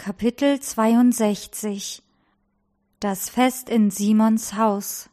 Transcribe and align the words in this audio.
Kapitel 0.00 0.60
62 0.60 2.04
Das 3.00 3.28
Fest 3.28 3.68
in 3.68 3.90
Simons 3.90 4.54
Haus 4.54 5.10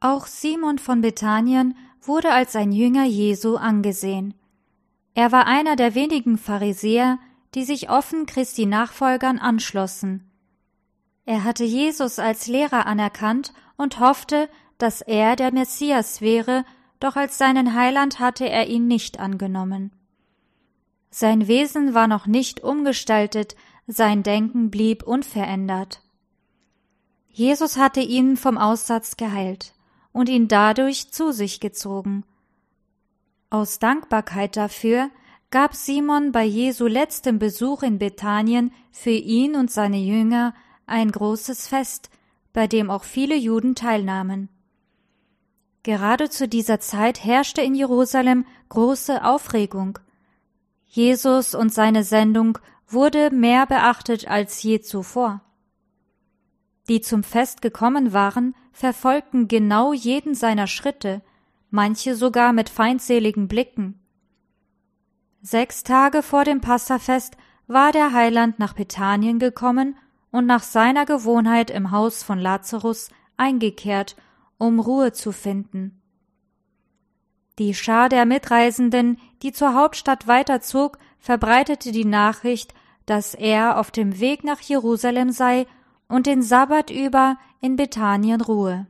Auch 0.00 0.26
Simon 0.26 0.80
von 0.80 1.02
Bethanien 1.02 1.76
wurde 2.02 2.32
als 2.32 2.56
ein 2.56 2.72
Jünger 2.72 3.04
Jesu 3.04 3.54
angesehen. 3.54 4.34
Er 5.14 5.30
war 5.30 5.46
einer 5.46 5.76
der 5.76 5.94
wenigen 5.94 6.36
Pharisäer, 6.36 7.20
die 7.54 7.62
sich 7.62 7.88
offen 7.88 8.26
Christi 8.26 8.66
Nachfolgern 8.66 9.38
anschlossen. 9.38 10.28
Er 11.24 11.44
hatte 11.44 11.62
Jesus 11.62 12.18
als 12.18 12.48
Lehrer 12.48 12.86
anerkannt 12.86 13.52
und 13.76 14.00
hoffte, 14.00 14.50
dass 14.78 15.00
er 15.00 15.36
der 15.36 15.52
Messias 15.52 16.20
wäre, 16.20 16.64
doch 16.98 17.14
als 17.14 17.38
seinen 17.38 17.72
Heiland 17.76 18.18
hatte 18.18 18.48
er 18.48 18.66
ihn 18.66 18.88
nicht 18.88 19.20
angenommen. 19.20 19.92
Sein 21.10 21.48
Wesen 21.48 21.94
war 21.94 22.06
noch 22.06 22.26
nicht 22.26 22.62
umgestaltet, 22.62 23.56
sein 23.86 24.22
Denken 24.22 24.70
blieb 24.70 25.02
unverändert. 25.02 26.02
Jesus 27.28 27.76
hatte 27.76 28.00
ihn 28.00 28.36
vom 28.36 28.58
Aussatz 28.58 29.16
geheilt 29.16 29.74
und 30.12 30.28
ihn 30.28 30.48
dadurch 30.48 31.10
zu 31.10 31.32
sich 31.32 31.60
gezogen. 31.60 32.24
Aus 33.50 33.80
Dankbarkeit 33.80 34.56
dafür 34.56 35.10
gab 35.50 35.74
Simon 35.74 36.30
bei 36.30 36.44
Jesu 36.44 36.86
letztem 36.86 37.40
Besuch 37.40 37.82
in 37.82 37.98
Bethanien 37.98 38.72
für 38.92 39.10
ihn 39.10 39.56
und 39.56 39.70
seine 39.70 39.98
Jünger 39.98 40.54
ein 40.86 41.10
großes 41.10 41.66
Fest, 41.66 42.10
bei 42.52 42.68
dem 42.68 42.90
auch 42.90 43.04
viele 43.04 43.36
Juden 43.36 43.74
teilnahmen. 43.74 44.48
Gerade 45.82 46.30
zu 46.30 46.46
dieser 46.46 46.78
Zeit 46.78 47.24
herrschte 47.24 47.62
in 47.62 47.74
Jerusalem 47.74 48.44
große 48.68 49.24
Aufregung. 49.24 49.98
Jesus 50.92 51.54
und 51.54 51.72
seine 51.72 52.02
Sendung 52.02 52.58
wurde 52.88 53.30
mehr 53.30 53.64
beachtet 53.64 54.26
als 54.26 54.60
je 54.64 54.80
zuvor. 54.80 55.40
Die 56.88 57.00
zum 57.00 57.22
Fest 57.22 57.62
gekommen 57.62 58.12
waren, 58.12 58.56
verfolgten 58.72 59.46
genau 59.46 59.92
jeden 59.92 60.34
seiner 60.34 60.66
Schritte, 60.66 61.22
manche 61.70 62.16
sogar 62.16 62.52
mit 62.52 62.68
feindseligen 62.68 63.46
Blicken. 63.46 64.00
Sechs 65.40 65.84
Tage 65.84 66.24
vor 66.24 66.44
dem 66.44 66.60
Passafest 66.60 67.36
war 67.68 67.92
der 67.92 68.12
Heiland 68.12 68.58
nach 68.58 68.72
Bethanien 68.72 69.38
gekommen 69.38 69.96
und 70.32 70.46
nach 70.46 70.64
seiner 70.64 71.06
Gewohnheit 71.06 71.70
im 71.70 71.92
Haus 71.92 72.24
von 72.24 72.40
Lazarus 72.40 73.10
eingekehrt, 73.36 74.16
um 74.58 74.80
Ruhe 74.80 75.12
zu 75.12 75.30
finden. 75.30 75.99
Die 77.60 77.74
Schar 77.74 78.08
der 78.08 78.24
Mitreisenden, 78.24 79.18
die 79.42 79.52
zur 79.52 79.74
Hauptstadt 79.74 80.26
weiterzog, 80.26 80.98
verbreitete 81.18 81.92
die 81.92 82.06
Nachricht, 82.06 82.72
dass 83.04 83.34
er 83.34 83.78
auf 83.78 83.90
dem 83.90 84.18
Weg 84.18 84.44
nach 84.44 84.62
Jerusalem 84.62 85.30
sei 85.30 85.66
und 86.08 86.26
den 86.26 86.42
Sabbat 86.42 86.88
über 86.90 87.36
in 87.60 87.76
Bethanien 87.76 88.40
ruhe. 88.40 88.86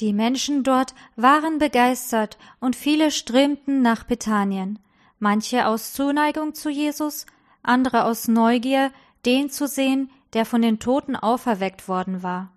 Die 0.00 0.12
Menschen 0.12 0.64
dort 0.64 0.92
waren 1.14 1.58
begeistert 1.58 2.36
und 2.58 2.74
viele 2.74 3.12
strömten 3.12 3.80
nach 3.80 4.02
Bethanien, 4.02 4.80
manche 5.20 5.68
aus 5.68 5.92
Zuneigung 5.92 6.52
zu 6.52 6.68
Jesus, 6.68 7.26
andere 7.62 8.06
aus 8.06 8.26
Neugier, 8.26 8.90
den 9.24 9.50
zu 9.50 9.68
sehen, 9.68 10.10
der 10.32 10.44
von 10.44 10.62
den 10.62 10.80
Toten 10.80 11.14
auferweckt 11.14 11.86
worden 11.86 12.24
war. 12.24 12.53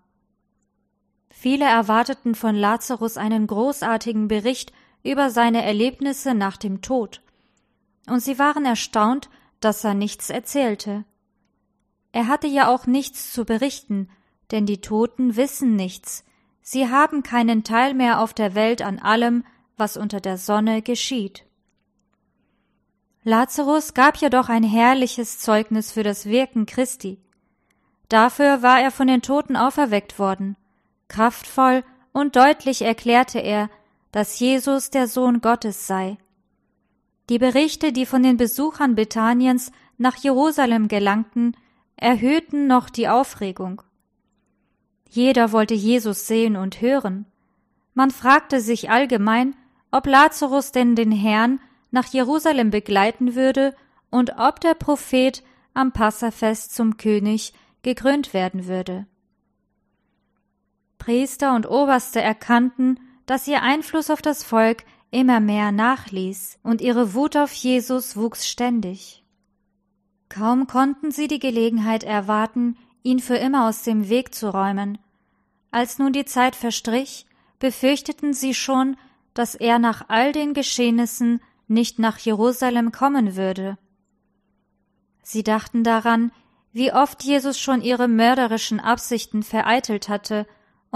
Viele 1.40 1.66
erwarteten 1.66 2.34
von 2.34 2.56
Lazarus 2.56 3.16
einen 3.16 3.46
großartigen 3.46 4.28
Bericht 4.28 4.74
über 5.04 5.30
seine 5.30 5.64
Erlebnisse 5.64 6.34
nach 6.34 6.58
dem 6.58 6.82
Tod 6.82 7.22
und 8.08 8.22
sie 8.22 8.40
waren 8.40 8.66
erstaunt, 8.66 9.30
dass 9.60 9.84
er 9.84 9.94
nichts 9.94 10.32
erzählte. 10.32 11.06
Er 12.12 12.28
hatte 12.28 12.48
ja 12.48 12.74
auch 12.74 12.88
nichts 12.88 13.32
zu 13.32 13.46
berichten, 13.46 14.10
denn 14.50 14.66
die 14.66 14.82
Toten 14.82 15.36
wissen 15.36 15.76
nichts, 15.76 16.26
sie 16.64 16.90
haben 16.90 17.22
keinen 17.22 17.64
Teil 17.64 17.94
mehr 17.94 18.20
auf 18.20 18.34
der 18.34 18.56
Welt 18.56 18.82
an 18.82 18.98
allem, 18.98 19.44
was 19.76 19.96
unter 19.96 20.20
der 20.20 20.40
Sonne 20.40 20.82
geschieht. 20.82 21.46
Lazarus 23.22 23.94
gab 23.94 24.18
jedoch 24.18 24.50
ein 24.50 24.64
herrliches 24.64 25.38
Zeugnis 25.38 25.92
für 25.92 26.02
das 26.02 26.26
Wirken 26.26 26.66
Christi. 26.66 27.22
Dafür 28.10 28.64
war 28.64 28.82
er 28.82 28.90
von 28.90 29.06
den 29.06 29.22
Toten 29.22 29.56
auferweckt 29.56 30.18
worden. 30.18 30.56
Kraftvoll 31.08 31.84
und 32.12 32.36
deutlich 32.36 32.82
erklärte 32.82 33.40
er, 33.40 33.70
dass 34.12 34.40
Jesus 34.40 34.90
der 34.90 35.08
Sohn 35.08 35.42
Gottes 35.42 35.88
sei. 35.88 36.18
Die 37.30 37.40
Berichte, 37.40 37.92
die 37.92 38.06
von 38.06 38.24
den 38.24 38.38
Besuchern 38.38 38.96
Bethaniens 38.96 39.72
nach 39.98 40.16
Jerusalem 40.18 40.88
gelangten, 40.88 41.56
erhöhten 41.96 42.68
noch 42.68 42.90
die 42.90 43.08
Aufregung. 43.08 43.82
Jeder 45.10 45.52
wollte 45.52 45.74
Jesus 45.74 46.28
sehen 46.28 46.56
und 46.56 46.82
hören. 46.82 47.26
Man 47.94 48.12
fragte 48.12 48.62
sich 48.62 48.90
allgemein, 48.90 49.56
ob 49.92 50.06
Lazarus 50.06 50.72
denn 50.72 50.96
den 50.96 51.12
Herrn 51.12 51.60
nach 51.92 52.08
Jerusalem 52.08 52.70
begleiten 52.70 53.36
würde 53.36 53.76
und 54.10 54.38
ob 54.38 54.60
der 54.60 54.74
Prophet 54.74 55.44
am 55.74 55.92
Passafest 55.92 56.76
zum 56.76 56.98
König 56.98 57.54
gekrönt 57.82 58.34
werden 58.34 58.68
würde. 58.68 59.08
Priester 60.98 61.56
und 61.56 61.70
Oberste 61.70 62.22
erkannten, 62.22 63.00
dass 63.26 63.48
ihr 63.48 63.62
Einfluss 63.62 64.10
auf 64.10 64.22
das 64.22 64.44
Volk 64.44 64.84
immer 65.12 65.40
mehr 65.40 65.72
nachließ, 65.72 66.60
und 66.64 66.82
ihre 66.82 67.14
Wut 67.14 67.38
auf 67.38 67.54
Jesus 67.54 68.18
wuchs 68.18 68.48
ständig. 68.48 69.24
Kaum 70.30 70.68
konnten 70.68 71.12
sie 71.12 71.28
die 71.28 71.40
Gelegenheit 71.40 72.04
erwarten, 72.04 72.78
ihn 73.04 73.20
für 73.20 73.38
immer 73.38 73.68
aus 73.68 73.84
dem 73.84 74.10
Weg 74.10 74.36
zu 74.36 74.52
räumen. 74.52 74.98
Als 75.72 76.00
nun 76.00 76.12
die 76.12 76.26
Zeit 76.26 76.56
verstrich, 76.56 77.26
befürchteten 77.60 78.34
sie 78.34 78.54
schon, 78.54 78.98
dass 79.34 79.56
er 79.56 79.80
nach 79.80 80.06
all 80.10 80.32
den 80.32 80.54
Geschehnissen 80.54 81.42
nicht 81.68 82.00
nach 82.00 82.18
Jerusalem 82.18 82.92
kommen 82.92 83.36
würde. 83.36 83.78
Sie 85.22 85.44
dachten 85.44 85.84
daran, 85.84 86.32
wie 86.72 86.94
oft 86.94 87.24
Jesus 87.24 87.60
schon 87.60 87.82
ihre 87.82 88.08
mörderischen 88.08 88.80
Absichten 88.80 89.44
vereitelt 89.44 90.10
hatte, 90.10 90.48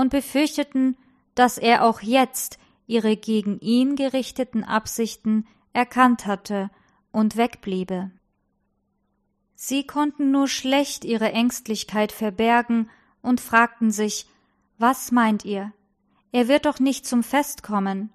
und 0.01 0.09
befürchteten, 0.09 0.97
dass 1.35 1.57
er 1.57 1.85
auch 1.85 2.01
jetzt 2.01 2.59
ihre 2.88 3.16
gegen 3.16 3.59
ihn 3.59 3.95
gerichteten 3.95 4.66
Absichten 4.66 5.47
erkannt 5.72 6.25
hatte 6.25 6.69
und 7.12 7.38
wegbliebe. 7.38 8.11
Sie 9.56 9.85
konnten 9.85 10.31
nur 10.31 10.47
schlecht 10.47 11.06
ihre 11.06 11.31
Ängstlichkeit 11.31 12.11
verbergen 12.11 12.90
und 13.22 13.40
fragten 13.40 13.91
sich, 13.91 14.28
was 14.78 15.11
meint 15.11 15.45
ihr? 15.45 15.72
Er 16.31 16.47
wird 16.47 16.66
doch 16.66 16.79
nicht 16.79 17.06
zum 17.06 17.23
Fest 17.23 17.61
kommen. 17.61 18.11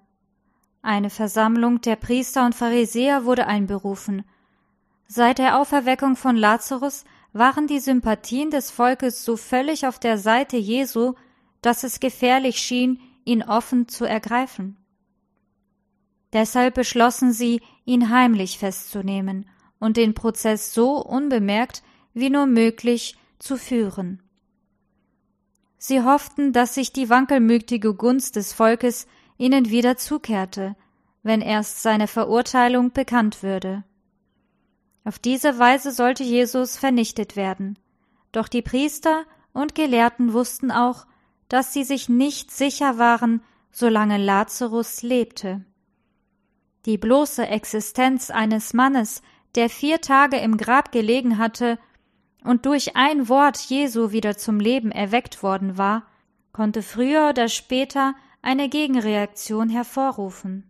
Eine 0.81 1.09
Versammlung 1.09 1.81
der 1.81 1.95
Priester 1.95 2.45
und 2.45 2.53
Pharisäer 2.53 3.23
wurde 3.23 3.47
einberufen. 3.47 4.25
Seit 5.07 5.37
der 5.37 5.57
Auferweckung 5.57 6.17
von 6.17 6.35
Lazarus 6.35 7.05
waren 7.31 7.67
die 7.67 7.79
Sympathien 7.79 8.51
des 8.51 8.69
Volkes 8.69 9.23
so 9.23 9.37
völlig 9.37 9.87
auf 9.87 9.99
der 9.99 10.17
Seite 10.17 10.57
Jesu, 10.57 11.13
dass 11.61 11.83
es 11.83 11.99
gefährlich 11.99 12.59
schien, 12.59 12.99
ihn 13.25 13.43
offen 13.43 13.87
zu 13.87 14.05
ergreifen. 14.05 14.77
Deshalb 16.33 16.75
beschlossen 16.75 17.31
sie, 17.31 17.61
ihn 17.85 18.09
heimlich 18.09 18.57
festzunehmen 18.57 19.49
und 19.79 19.97
den 19.97 20.13
Prozess 20.13 20.73
so 20.73 21.03
unbemerkt 21.03 21.83
wie 22.13 22.29
nur 22.29 22.45
möglich 22.45 23.17
zu 23.39 23.57
führen. 23.57 24.21
Sie 25.77 26.01
hofften, 26.01 26.53
dass 26.53 26.73
sich 26.73 26.91
die 26.91 27.09
wankelmütige 27.09 27.93
Gunst 27.93 28.35
des 28.35 28.51
Volkes 28.53 29.07
ihnen 29.37 29.69
wieder 29.69 29.95
zukehrte, 29.97 30.75
wenn 31.21 31.41
erst 31.41 31.83
seine 31.83 32.07
Verurteilung 32.07 32.91
bekannt 32.91 33.43
würde. 33.43 33.83
Auf 35.03 35.19
diese 35.19 35.59
Weise 35.59 35.91
sollte 35.91 36.23
Jesus 36.23 36.77
vernichtet 36.77 37.35
werden. 37.35 37.77
Doch 38.31 38.47
die 38.47 38.61
Priester 38.61 39.25
und 39.53 39.75
Gelehrten 39.75 40.33
wussten 40.33 40.71
auch, 40.71 41.05
dass 41.49 41.73
sie 41.73 41.83
sich 41.83 42.09
nicht 42.09 42.51
sicher 42.51 42.97
waren, 42.97 43.41
solange 43.71 44.17
Lazarus 44.17 45.01
lebte. 45.01 45.63
Die 46.85 46.97
bloße 46.97 47.45
Existenz 47.45 48.29
eines 48.29 48.73
Mannes, 48.73 49.21
der 49.55 49.69
vier 49.69 50.01
Tage 50.01 50.37
im 50.37 50.57
Grab 50.57 50.91
gelegen 50.91 51.37
hatte 51.37 51.79
und 52.43 52.65
durch 52.65 52.95
ein 52.95 53.27
Wort 53.29 53.57
Jesu 53.57 54.11
wieder 54.11 54.37
zum 54.37 54.59
Leben 54.59 54.91
erweckt 54.91 55.43
worden 55.43 55.77
war, 55.77 56.07
konnte 56.53 56.81
früher 56.81 57.29
oder 57.29 57.49
später 57.49 58.15
eine 58.41 58.69
Gegenreaktion 58.69 59.69
hervorrufen. 59.69 60.63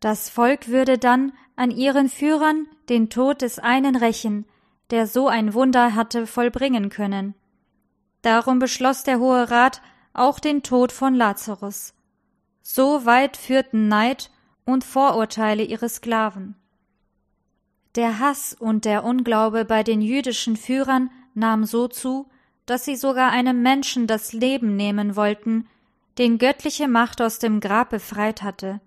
Das 0.00 0.28
Volk 0.28 0.68
würde 0.68 0.98
dann 0.98 1.32
an 1.56 1.70
ihren 1.70 2.08
Führern 2.08 2.68
den 2.88 3.10
Tod 3.10 3.42
des 3.42 3.58
einen 3.58 3.96
rächen, 3.96 4.46
der 4.90 5.06
so 5.06 5.26
ein 5.26 5.54
Wunder 5.54 5.94
hatte 5.94 6.26
vollbringen 6.26 6.90
können. 6.90 7.34
Darum 8.26 8.58
beschloss 8.58 9.04
der 9.04 9.20
Hohe 9.20 9.52
Rat 9.52 9.80
auch 10.12 10.40
den 10.40 10.64
Tod 10.64 10.90
von 10.90 11.14
Lazarus. 11.14 11.94
So 12.60 13.06
weit 13.06 13.36
führten 13.36 13.86
Neid 13.86 14.32
und 14.64 14.82
Vorurteile 14.82 15.62
ihre 15.62 15.88
Sklaven. 15.88 16.56
Der 17.94 18.18
Hass 18.18 18.52
und 18.52 18.84
der 18.84 19.04
Unglaube 19.04 19.64
bei 19.64 19.84
den 19.84 20.00
jüdischen 20.00 20.56
Führern 20.56 21.08
nahm 21.34 21.66
so 21.66 21.86
zu, 21.86 22.28
dass 22.66 22.84
sie 22.84 22.96
sogar 22.96 23.30
einem 23.30 23.62
Menschen 23.62 24.08
das 24.08 24.32
Leben 24.32 24.74
nehmen 24.74 25.14
wollten, 25.14 25.68
den 26.18 26.38
göttliche 26.38 26.88
Macht 26.88 27.22
aus 27.22 27.38
dem 27.38 27.60
Grab 27.60 27.90
befreit 27.90 28.42
hatte. 28.42 28.80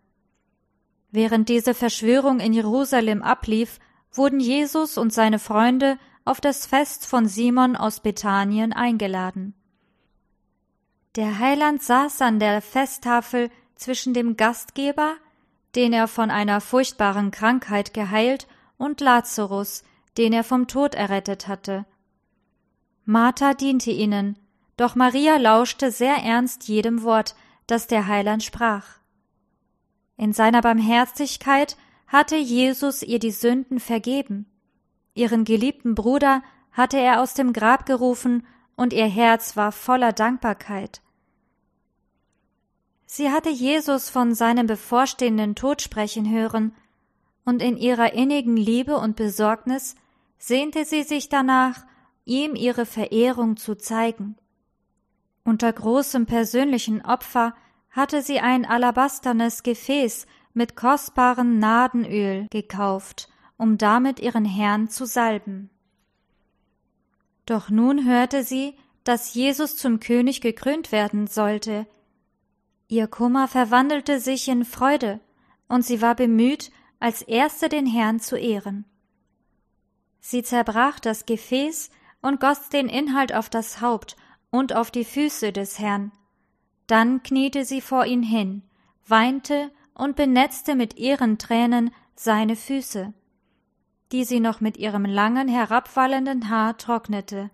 Während 1.12 1.47
diese 1.47 1.74
Verschwörung 1.74 2.41
in 2.41 2.51
Jerusalem 2.51 3.24
ablief, 3.24 3.80
wurden 4.12 4.41
Jesus 4.41 4.97
und 4.97 5.13
seine 5.13 5.39
Freunde 5.39 5.97
auf 6.30 6.40
das 6.40 6.68
Fest 6.68 7.08
von 7.08 7.28
Simon 7.28 7.76
aus 7.76 8.02
Bethanien 8.02 8.72
eingeladen. 8.72 9.56
Der 11.16 11.40
Heiland 11.40 11.81
saß 11.81 12.22
an 12.22 12.40
der 12.40 12.62
Festtafel 12.62 13.50
zwischen 13.74 14.14
dem 14.14 14.38
Gastgeber, 14.38 15.16
den 15.76 15.92
er 15.92 16.08
von 16.08 16.30
einer 16.30 16.62
furchtbaren 16.62 17.31
Krankheit 17.31 17.96
geheilt, 17.96 18.48
und 18.78 19.02
Lazarus, 19.02 19.84
den 20.20 20.31
er 20.31 20.44
vom 20.44 20.68
Tod 20.68 20.94
errettet 20.94 21.48
hatte. 21.48 21.88
Martha 23.06 23.56
diente 23.56 23.90
ihnen, 23.90 24.38
doch 24.78 24.94
Maria 24.94 25.38
lauschte 25.38 25.92
sehr 25.92 26.18
ernst 26.18 26.68
jedem 26.68 27.02
Wort, 27.02 27.36
das 27.66 27.88
der 27.88 28.06
Heiland 28.06 28.44
sprach. 28.44 29.00
In 30.16 30.32
seiner 30.34 30.62
Barmherzigkeit 30.62 31.75
hatte 32.06 32.36
Jesus 32.36 33.02
ihr 33.02 33.18
die 33.18 33.32
Sünden 33.32 33.80
vergeben. 33.80 34.46
Ihren 35.19 35.44
geliebten 35.44 35.95
Bruder 35.95 36.42
hatte 36.71 36.98
er 36.98 37.21
aus 37.21 37.33
dem 37.33 37.51
Grab 37.51 37.86
gerufen, 37.86 38.48
und 38.77 38.94
ihr 38.94 39.06
Herz 39.06 39.57
war 39.57 39.74
voller 39.74 40.13
Dankbarkeit. 40.13 41.01
Sie 43.06 43.30
hatte 43.30 43.50
Jesus 43.50 44.10
von 44.10 44.33
seinem 44.33 44.66
bevorstehenden 44.66 45.56
Tod 45.56 45.81
sprechen 45.81 46.30
hören, 46.30 46.74
und 47.44 47.62
in 47.62 47.75
ihrer 47.75 48.13
innigen 48.13 48.56
Liebe 48.56 48.95
und 48.95 49.18
Besorgnis 49.18 49.95
sehnte 50.38 50.86
sie 50.86 51.04
sich 51.04 51.27
danach, 51.27 51.86
ihm 52.24 52.56
ihre 52.56 52.86
Verehrung 52.86 53.57
zu 53.57 53.75
zeigen. 53.75 54.38
Unter 55.44 55.74
großem 55.74 56.27
persönlichen 56.27 57.04
Opfer 57.04 57.56
hatte 57.89 58.22
sie 58.22 58.39
ein 58.39 58.65
alabasternes 58.65 59.63
Gefäß 59.63 60.27
mit 60.54 60.77
kostbarem 60.77 61.60
Nadenöl 61.60 62.48
gekauft, 62.51 63.27
um 63.60 63.78
damit 63.78 64.20
ihren 64.20 64.46
Herrn 64.46 64.90
zu 64.90 65.06
salben. 65.06 65.70
Doch 67.46 67.70
nun 67.70 68.06
hörte 68.06 68.44
sie, 68.44 68.74
dass 69.04 69.36
Jesus 69.36 69.78
zum 69.78 70.00
König 70.00 70.42
gekrönt 70.42 70.92
werden 70.92 71.28
sollte, 71.28 71.86
Ihr 72.92 73.06
Kummer 73.08 73.48
verwandelte 73.48 74.20
sich 74.20 74.48
in 74.48 74.66
Freude, 74.66 75.20
und 75.68 75.86
sie 75.86 76.02
war 76.02 76.16
bemüht, 76.16 76.72
als 77.00 77.22
Erste 77.22 77.70
den 77.70 77.86
Herrn 77.86 78.20
zu 78.20 78.36
ehren. 78.36 78.84
Sie 80.20 80.42
zerbrach 80.42 81.00
das 81.00 81.28
Gefäß 81.28 81.92
und 82.24 82.40
goss 82.40 82.70
den 82.70 82.90
Inhalt 82.90 83.32
auf 83.32 83.48
das 83.48 83.80
Haupt 83.80 84.18
und 84.50 84.76
auf 84.76 84.90
die 84.90 85.06
Füße 85.06 85.54
des 85.54 85.78
Herrn. 85.78 86.12
Dann 86.88 87.22
kniete 87.22 87.64
sie 87.64 87.80
vor 87.80 88.08
ihn 88.08 88.24
hin, 88.24 88.64
weinte 89.08 89.70
und 89.94 90.16
benetzte 90.16 90.74
mit 90.74 90.98
ihren 90.98 91.38
Tränen 91.38 91.92
seine 92.16 92.56
Füße, 92.56 93.14
die 94.12 94.24
sie 94.24 94.40
noch 94.40 94.62
mit 94.62 94.78
ihrem 94.78 95.06
langen 95.06 95.48
herabwallenden 95.48 96.50
Haar 96.50 96.78
trocknete. 96.78 97.52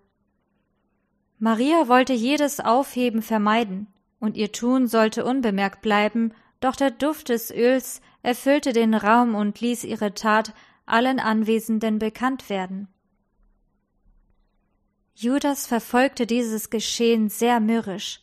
Maria 1.38 1.88
wollte 1.88 2.14
jedes 2.14 2.60
Aufheben 2.60 3.22
vermeiden, 3.22 3.88
und 4.20 4.38
ihr 4.38 4.52
Tun 4.52 4.88
sollte 4.88 5.26
unbemerkt 5.26 5.82
bleiben, 5.82 6.34
doch 6.62 6.76
der 6.76 6.92
Duft 6.92 7.30
des 7.30 7.52
Öls 7.52 8.02
erfüllte 8.24 8.74
den 8.74 8.94
Raum 8.94 9.36
und 9.36 9.60
ließ 9.60 9.84
ihre 9.84 10.14
Tat 10.14 10.54
allen 10.86 11.20
Anwesenden 11.20 12.00
bekannt 12.00 12.50
werden. 12.50 12.88
Judas 15.14 15.68
verfolgte 15.68 16.26
dieses 16.26 16.70
Geschehen 16.70 17.30
sehr 17.30 17.60
mürrisch. 17.60 18.22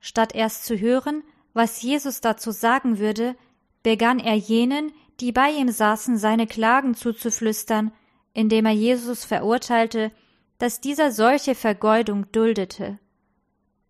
Statt 0.00 0.34
erst 0.34 0.64
zu 0.64 0.78
hören, 0.78 1.22
was 1.54 1.82
Jesus 1.82 2.20
dazu 2.20 2.50
sagen 2.50 2.98
würde, 2.98 3.36
begann 3.82 4.18
er 4.18 4.34
jenen, 4.34 4.92
die 5.20 5.32
bei 5.32 5.50
ihm 5.50 5.70
saßen, 5.70 6.18
seine 6.18 6.46
Klagen 6.46 6.94
zuzuflüstern, 6.94 7.92
indem 8.32 8.66
er 8.66 8.72
Jesus 8.72 9.24
verurteilte, 9.24 10.10
dass 10.58 10.80
dieser 10.80 11.12
solche 11.12 11.54
Vergeudung 11.54 12.30
duldete. 12.32 12.98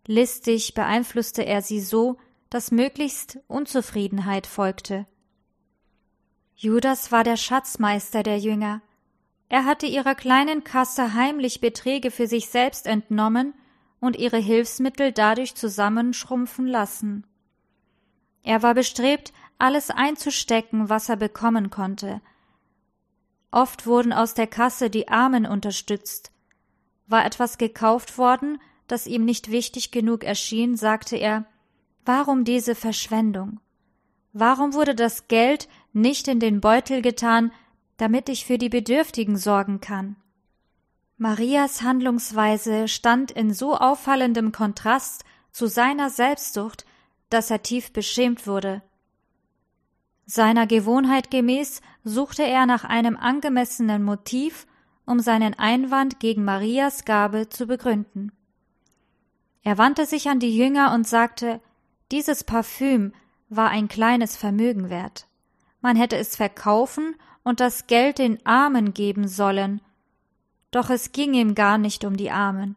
Listig 0.07 0.73
beeinflusste 0.73 1.45
er 1.45 1.61
sie 1.61 1.79
so, 1.79 2.17
dass 2.49 2.71
möglichst 2.71 3.39
Unzufriedenheit 3.47 4.47
folgte. 4.47 5.07
Judas 6.55 7.11
war 7.11 7.23
der 7.23 7.37
Schatzmeister 7.37 8.23
der 8.23 8.37
Jünger. 8.37 8.81
Er 9.49 9.65
hatte 9.65 9.85
ihrer 9.87 10.15
kleinen 10.15 10.63
Kasse 10.63 11.13
heimlich 11.13 11.59
Beträge 11.59 12.11
für 12.11 12.27
sich 12.27 12.47
selbst 12.47 12.87
entnommen 12.87 13.53
und 13.99 14.15
ihre 14.15 14.37
Hilfsmittel 14.37 15.11
dadurch 15.11 15.55
zusammenschrumpfen 15.55 16.67
lassen. 16.67 17.25
Er 18.43 18.61
war 18.61 18.73
bestrebt, 18.73 19.33
alles 19.57 19.89
einzustecken, 19.89 20.89
was 20.89 21.09
er 21.09 21.15
bekommen 21.15 21.69
konnte. 21.69 22.21
Oft 23.51 23.87
wurden 23.87 24.11
aus 24.11 24.33
der 24.33 24.47
Kasse 24.47 24.89
die 24.89 25.07
Armen 25.07 25.45
unterstützt. 25.45 26.31
War 27.07 27.25
etwas 27.25 27.57
gekauft 27.57 28.17
worden, 28.17 28.59
das 28.87 29.07
ihm 29.07 29.25
nicht 29.25 29.51
wichtig 29.51 29.91
genug 29.91 30.23
erschien, 30.23 30.75
sagte 30.75 31.15
er 31.15 31.45
Warum 32.03 32.43
diese 32.43 32.75
Verschwendung? 32.75 33.59
Warum 34.33 34.73
wurde 34.73 34.93
das 34.93 35.27
Geld 35.27 35.69
nicht 35.93 36.27
in 36.27 36.39
den 36.39 36.59
Beutel 36.61 37.01
getan, 37.01 37.51
damit 37.97 38.29
ich 38.29 38.45
für 38.45 38.57
die 38.57 38.69
Bedürftigen 38.69 39.37
sorgen 39.37 39.79
kann? 39.79 40.17
Marias 41.17 41.81
Handlungsweise 41.81 42.89
stand 42.89 43.31
in 43.31 43.53
so 43.53 43.77
auffallendem 43.77 44.51
Kontrast 44.51 45.23
zu 45.51 45.67
seiner 45.67 46.09
Selbstsucht, 46.09 46.85
dass 47.29 47.49
er 47.49 47.63
tief 47.63 47.93
beschämt 47.93 48.45
wurde. 48.45 48.81
Seiner 50.25 50.65
Gewohnheit 50.65 51.29
gemäß 51.29 51.81
suchte 52.03 52.43
er 52.43 52.65
nach 52.65 52.83
einem 52.83 53.15
angemessenen 53.15 54.03
Motiv, 54.03 54.65
um 55.05 55.19
seinen 55.19 55.53
Einwand 55.53 56.19
gegen 56.19 56.43
Marias 56.43 57.05
Gabe 57.05 57.49
zu 57.49 57.67
begründen. 57.67 58.31
Er 59.63 59.77
wandte 59.77 60.05
sich 60.05 60.29
an 60.29 60.39
die 60.39 60.55
Jünger 60.55 60.93
und 60.93 61.07
sagte, 61.07 61.59
dieses 62.11 62.43
Parfüm 62.43 63.13
war 63.49 63.69
ein 63.69 63.87
kleines 63.87 64.35
Vermögen 64.35 64.89
wert. 64.89 65.27
Man 65.81 65.95
hätte 65.95 66.17
es 66.17 66.35
verkaufen 66.35 67.15
und 67.43 67.59
das 67.59 67.85
Geld 67.87 68.17
den 68.17 68.43
Armen 68.45 68.93
geben 68.93 69.27
sollen. 69.27 69.81
Doch 70.71 70.89
es 70.89 71.11
ging 71.11 71.33
ihm 71.35 71.53
gar 71.55 71.77
nicht 71.77 72.03
um 72.03 72.17
die 72.17 72.31
Armen. 72.31 72.75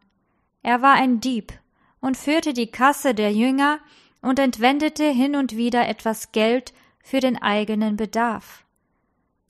Er 0.61 0.81
war 0.81 0.93
ein 0.93 1.19
Dieb 1.19 1.53
und 1.99 2.17
führte 2.17 2.53
die 2.53 2.71
Kasse 2.71 3.13
der 3.13 3.33
Jünger 3.33 3.79
und 4.21 4.37
entwendete 4.37 5.09
hin 5.09 5.35
und 5.35 5.55
wieder 5.55 5.87
etwas 5.87 6.31
Geld 6.31 6.73
für 7.01 7.19
den 7.19 7.41
eigenen 7.41 7.95
Bedarf. 7.95 8.65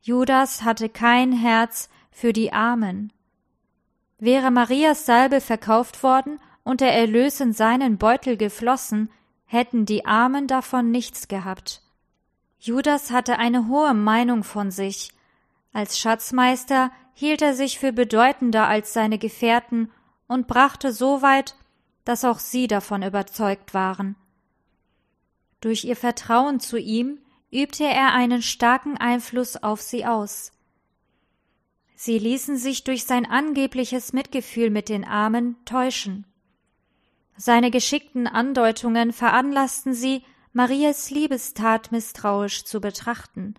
Judas 0.02 0.64
hatte 0.64 0.90
kein 0.90 1.32
Herz 1.32 1.90
für 2.12 2.34
die 2.34 2.54
Armen. 2.54 3.12
Wäre 4.18 4.52
Marias 4.52 5.06
Salbe 5.06 5.42
verkauft 5.42 6.04
worden 6.04 6.40
und 6.64 6.82
der 6.82 6.94
Erlös 6.94 7.40
in 7.40 7.54
seinen 7.54 7.98
Beutel 7.98 8.38
geflossen, 8.38 9.10
hätten 9.46 9.86
die 9.86 10.06
Armen 10.06 10.48
davon 10.48 10.92
nichts 10.92 11.28
gehabt. 11.28 11.82
Judas 12.60 13.12
hatte 13.12 13.40
eine 13.40 13.68
hohe 13.68 13.94
Meinung 13.94 14.44
von 14.44 14.70
sich. 14.70 15.12
Als 15.74 15.98
Schatzmeister 15.98 16.92
hielt 17.14 17.42
er 17.42 17.54
sich 17.54 17.80
für 17.80 17.94
bedeutender 17.94 18.68
als 18.68 18.94
seine 18.94 19.18
Gefährten 19.18 19.92
und 20.28 20.48
brachte 20.48 20.92
so 20.92 21.22
weit, 21.22 21.56
dass 22.06 22.26
auch 22.26 22.40
sie 22.40 22.68
davon 22.68 23.04
überzeugt 23.04 23.74
waren. 23.74 24.16
Durch 25.62 25.86
ihr 25.86 25.96
Vertrauen 25.96 26.60
zu 26.60 26.78
ihm 26.78 27.20
übte 27.52 27.86
er 27.86 28.14
einen 28.14 28.42
starken 28.42 28.98
Einfluss 28.98 29.58
auf 29.58 29.82
sie 29.82 30.06
aus. 30.06 30.52
Sie 31.96 32.18
ließen 32.18 32.58
sich 32.58 32.84
durch 32.84 33.06
sein 33.06 33.26
angebliches 33.26 34.14
Mitgefühl 34.14 34.70
mit 34.70 34.88
den 34.88 35.04
Armen 35.04 35.58
täuschen. 35.66 36.26
Seine 37.36 37.72
geschickten 37.72 38.28
Andeutungen 38.28 39.12
veranlassten 39.12 39.94
sie, 39.94 40.24
Marias 40.54 41.10
Liebestat 41.10 41.92
misstrauisch 41.92 42.64
zu 42.64 42.82
betrachten. 42.82 43.56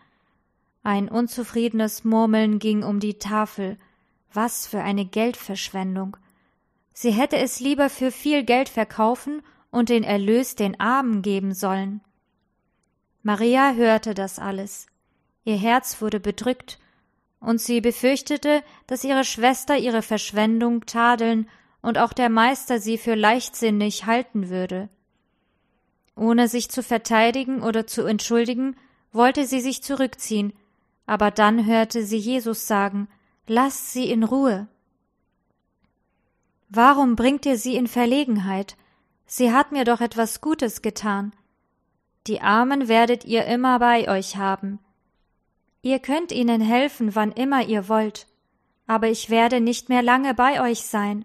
Ein 0.83 1.09
unzufriedenes 1.09 2.05
Murmeln 2.05 2.59
ging 2.59 2.83
um 2.83 3.01
die 3.01 3.19
Tafel. 3.19 3.79
Was 4.33 4.67
für 4.67 4.81
eine 4.81 5.05
Geldverschwendung. 5.05 6.17
Sie 6.93 7.11
hätte 7.11 7.37
es 7.37 7.61
lieber 7.61 7.91
für 7.91 8.11
viel 8.11 8.45
Geld 8.45 8.69
verkaufen 8.69 9.43
und 9.71 9.89
den 9.89 10.05
Erlös 10.05 10.55
den 10.55 10.79
Armen 10.81 11.23
geben 11.23 11.53
sollen. 11.53 12.01
Maria 13.23 13.73
hörte 13.75 14.15
das 14.15 14.39
alles. 14.39 14.87
Ihr 15.45 15.57
Herz 15.57 16.01
wurde 16.01 16.21
bedrückt, 16.21 16.79
und 17.41 17.61
sie 17.61 17.81
befürchtete, 17.81 18.63
dass 18.87 19.05
ihre 19.05 19.25
Schwester 19.25 19.77
ihre 19.77 20.03
Verschwendung 20.03 20.85
tadeln 20.85 21.49
und 21.83 21.97
auch 21.97 22.13
der 22.13 22.29
Meister 22.29 22.81
sie 22.81 22.99
für 22.99 23.15
leichtsinnig 23.15 24.05
halten 24.05 24.51
würde. 24.51 24.91
Ohne 26.17 26.49
sich 26.49 26.71
zu 26.71 26.83
verteidigen 26.83 27.63
oder 27.63 27.87
zu 27.87 28.05
entschuldigen, 28.05 28.77
wollte 29.13 29.47
sie 29.47 29.61
sich 29.61 29.83
zurückziehen, 29.83 30.53
aber 31.07 31.31
dann 31.31 31.65
hörte 31.67 32.05
sie 32.05 32.19
Jesus 32.19 32.67
sagen 32.67 33.09
Lasst 33.47 33.93
sie 33.93 34.09
in 34.09 34.23
Ruhe. 34.23 34.69
Warum 36.69 37.17
bringt 37.17 37.47
ihr 37.47 37.59
sie 37.59 37.75
in 37.75 37.89
Verlegenheit? 37.89 38.77
Sie 39.27 39.53
hat 39.53 39.73
mir 39.73 39.85
doch 39.85 40.01
etwas 40.01 40.41
Gutes 40.41 40.83
getan. 40.83 41.33
Die 42.27 42.41
Armen 42.41 42.89
werdet 42.89 43.25
ihr 43.25 43.47
immer 43.47 43.79
bei 43.79 44.09
euch 44.09 44.37
haben. 44.37 44.79
Ihr 45.83 45.99
könnt 45.99 46.33
ihnen 46.33 46.61
helfen, 46.61 47.15
wann 47.15 47.33
immer 47.33 47.67
ihr 47.67 47.89
wollt, 47.89 48.27
aber 48.87 49.09
ich 49.09 49.31
werde 49.31 49.61
nicht 49.61 49.89
mehr 49.89 50.03
lange 50.03 50.35
bei 50.35 50.61
euch 50.61 50.83
sein. 50.83 51.25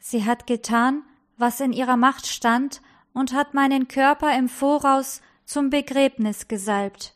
Sie 0.00 0.24
hat 0.24 0.46
getan, 0.46 1.04
was 1.36 1.60
in 1.60 1.72
ihrer 1.72 1.96
Macht 1.96 2.26
stand, 2.26 2.80
und 3.12 3.32
hat 3.32 3.54
meinen 3.54 3.88
Körper 3.88 4.36
im 4.36 4.48
Voraus 4.48 5.20
zum 5.44 5.68
Begräbnis 5.70 6.46
gesalbt. 6.46 7.14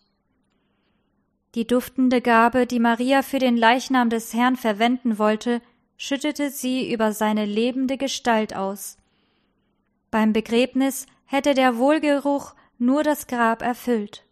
Die 1.55 1.67
duftende 1.67 2.21
Gabe, 2.21 2.67
die 2.67 2.81
Maria 2.81 3.23
für 3.23 3.39
den 3.39 3.57
Leichnam 3.57 4.11
des 4.11 4.35
Herrn 4.35 4.57
verwenden 4.57 5.19
wollte, 5.19 5.63
schüttete 5.97 6.51
sie 6.51 6.93
über 6.93 7.13
seine 7.13 7.45
lebende 7.45 7.97
Gestalt 7.97 8.57
aus. 8.57 8.99
Beim 10.11 10.33
Begräbnis 10.33 11.07
hätte 11.25 11.55
der 11.55 11.79
Wohlgeruch 11.79 12.55
nur 12.79 13.03
das 13.03 13.27
Grab 13.27 13.63
erfüllt. 13.63 14.25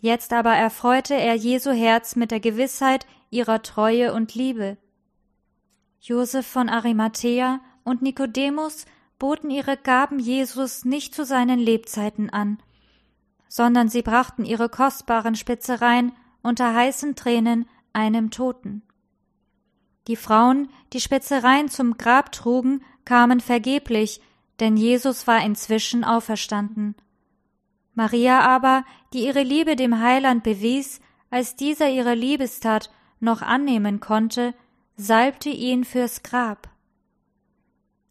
Jetzt 0.00 0.32
aber 0.32 0.54
erfreute 0.54 1.14
er 1.14 1.34
Jesu 1.34 1.70
Herz 1.70 2.16
mit 2.16 2.30
der 2.30 2.40
Gewissheit 2.40 3.06
ihrer 3.30 3.62
Treue 3.62 4.12
und 4.12 4.34
Liebe. 4.34 4.76
Josef 6.00 6.46
von 6.46 6.68
Arimathea 6.68 7.60
und 7.84 8.02
Nikodemus 8.02 8.84
boten 9.18 9.50
ihre 9.50 9.76
Gaben 9.76 10.18
Jesus 10.18 10.84
nicht 10.84 11.14
zu 11.14 11.24
seinen 11.24 11.58
Lebzeiten 11.58 12.30
an, 12.30 12.58
sondern 13.48 13.88
sie 13.88 14.02
brachten 14.02 14.44
ihre 14.44 14.68
kostbaren 14.68 15.34
Spitzereien 15.34 16.12
unter 16.42 16.74
heißen 16.74 17.16
Tränen 17.16 17.68
einem 17.92 18.30
Toten. 18.30 18.82
Die 20.06 20.16
Frauen, 20.16 20.68
die 20.92 21.00
Spitzereien 21.00 21.68
zum 21.68 21.96
Grab 21.96 22.30
trugen, 22.30 22.84
kamen 23.04 23.40
vergeblich, 23.40 24.20
denn 24.60 24.76
Jesus 24.76 25.26
war 25.26 25.44
inzwischen 25.44 26.04
auferstanden. 26.04 26.94
Maria 27.94 28.40
aber, 28.40 28.84
die 29.12 29.24
ihre 29.26 29.42
Liebe 29.42 29.76
dem 29.76 30.00
Heiland 30.00 30.42
bewies, 30.42 31.00
als 31.30 31.56
dieser 31.56 31.88
ihre 31.88 32.14
Liebestat 32.14 32.90
noch 33.20 33.42
annehmen 33.42 34.00
konnte, 34.00 34.54
salbte 34.96 35.50
ihn 35.50 35.84
fürs 35.84 36.22
Grab. 36.22 36.68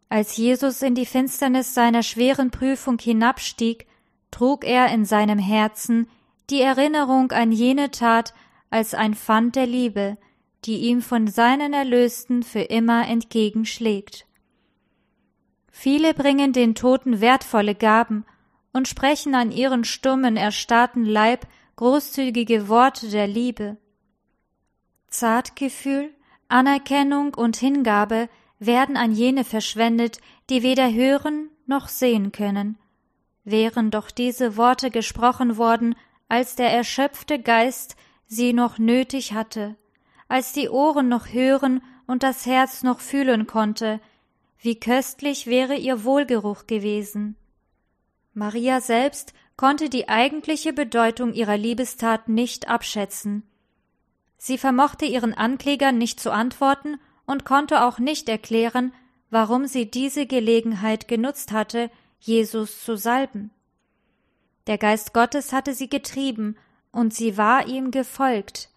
Als 0.09 0.37
Jesus 0.37 0.81
in 0.81 0.95
die 0.95 1.05
Finsternis 1.05 1.73
seiner 1.73 2.03
schweren 2.03 2.51
Prüfung 2.51 2.99
hinabstieg, 2.99 3.87
trug 4.31 4.63
er 4.63 4.89
in 4.89 5.05
seinem 5.05 5.39
Herzen 5.39 6.07
die 6.49 6.61
Erinnerung 6.61 7.31
an 7.31 7.51
jene 7.51 7.91
Tat 7.91 8.33
als 8.69 8.93
ein 8.93 9.15
Pfand 9.15 9.55
der 9.55 9.65
Liebe, 9.65 10.17
die 10.65 10.77
ihm 10.77 11.01
von 11.01 11.27
seinen 11.27 11.73
Erlösten 11.73 12.43
für 12.43 12.61
immer 12.61 13.07
entgegenschlägt. 13.07 14.24
Viele 15.77 16.13
bringen 16.13 16.53
den 16.53 16.73
Toten 16.73 17.19
wertvolle 17.19 17.75
Gaben 17.75 18.25
und 18.71 18.87
sprechen 18.87 19.35
an 19.35 19.51
ihren 19.51 19.83
stummen, 19.83 20.37
erstarrten 20.37 21.03
Leib 21.03 21.45
großzügige 21.75 22.69
Worte 22.69 23.09
der 23.09 23.27
Liebe. 23.27 23.75
Zartgefühl, 25.09 26.11
Anerkennung 26.47 27.33
und 27.33 27.57
Hingabe 27.57 28.29
werden 28.57 28.95
an 28.95 29.11
jene 29.11 29.43
verschwendet, 29.43 30.19
die 30.49 30.63
weder 30.63 30.91
hören 30.93 31.49
noch 31.67 31.89
sehen 31.89 32.31
können. 32.31 32.77
Wären 33.43 33.91
doch 33.91 34.11
diese 34.11 34.55
Worte 34.55 34.89
gesprochen 34.89 35.57
worden, 35.57 35.95
als 36.29 36.55
der 36.55 36.71
erschöpfte 36.71 37.37
Geist 37.37 37.97
sie 38.27 38.53
noch 38.53 38.79
nötig 38.79 39.33
hatte, 39.33 39.75
als 40.29 40.53
die 40.53 40.69
Ohren 40.69 41.09
noch 41.09 41.33
hören 41.33 41.83
und 42.07 42.23
das 42.23 42.45
Herz 42.45 42.81
noch 42.81 43.01
fühlen 43.01 43.45
konnte, 43.45 43.99
wie 44.65 44.79
köstlich 44.79 45.47
wäre 45.47 45.75
ihr 45.75 46.03
Wohlgeruch 46.03 46.67
gewesen. 46.67 47.35
Maria 48.33 48.81
selbst 48.81 49.33
konnte 49.55 49.89
die 49.89 50.09
eigentliche 50.09 50.73
Bedeutung 50.73 51.33
ihrer 51.33 51.55
Liebestat 51.55 52.27
nicht 52.27 52.67
abschätzen. 52.67 53.43
Sie 54.37 54.57
vermochte 54.57 55.05
ihren 55.05 55.33
Anklägern 55.33 55.97
nicht 55.97 56.19
zu 56.19 56.31
antworten 56.31 56.99
und 57.25 57.45
konnte 57.45 57.83
auch 57.83 57.99
nicht 57.99 58.27
erklären, 58.27 58.91
warum 59.29 59.67
sie 59.67 59.89
diese 59.89 60.25
Gelegenheit 60.25 61.07
genutzt 61.07 61.51
hatte, 61.51 61.89
Jesus 62.19 62.83
zu 62.83 62.97
salben. 62.97 63.51
Der 64.67 64.77
Geist 64.77 65.13
Gottes 65.13 65.53
hatte 65.53 65.73
sie 65.73 65.89
getrieben, 65.89 66.57
und 66.91 67.13
sie 67.13 67.37
war 67.37 67.67
ihm 67.67 67.91
gefolgt. 67.91 68.69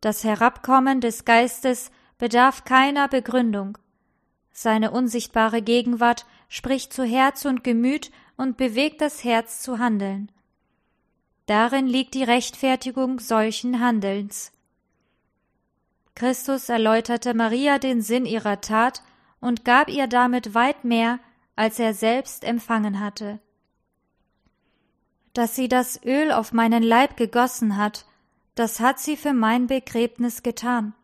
Das 0.00 0.24
Herabkommen 0.24 1.00
des 1.00 1.24
Geistes 1.24 1.90
bedarf 2.18 2.64
keiner 2.64 3.08
Begründung. 3.08 3.78
Seine 4.60 4.90
unsichtbare 4.90 5.62
Gegenwart 5.62 6.26
spricht 6.48 6.92
zu 6.92 7.04
Herz 7.04 7.44
und 7.44 7.62
Gemüt 7.62 8.10
und 8.36 8.56
bewegt 8.56 9.00
das 9.00 9.22
Herz 9.22 9.62
zu 9.62 9.78
handeln. 9.78 10.32
Darin 11.46 11.86
liegt 11.86 12.14
die 12.14 12.24
Rechtfertigung 12.24 13.20
solchen 13.20 13.78
Handelns. 13.78 14.50
Christus 16.16 16.68
erläuterte 16.68 17.34
Maria 17.34 17.78
den 17.78 18.02
Sinn 18.02 18.26
ihrer 18.26 18.60
Tat 18.60 19.04
und 19.38 19.64
gab 19.64 19.88
ihr 19.88 20.08
damit 20.08 20.56
weit 20.56 20.82
mehr, 20.82 21.20
als 21.54 21.78
er 21.78 21.94
selbst 21.94 22.42
empfangen 22.42 22.98
hatte. 22.98 23.38
Dass 25.34 25.54
sie 25.54 25.68
das 25.68 26.04
Öl 26.04 26.32
auf 26.32 26.52
meinen 26.52 26.82
Leib 26.82 27.16
gegossen 27.16 27.76
hat, 27.76 28.06
das 28.56 28.80
hat 28.80 28.98
sie 28.98 29.16
für 29.16 29.34
mein 29.34 29.68
Begräbnis 29.68 30.42
getan. 30.42 30.94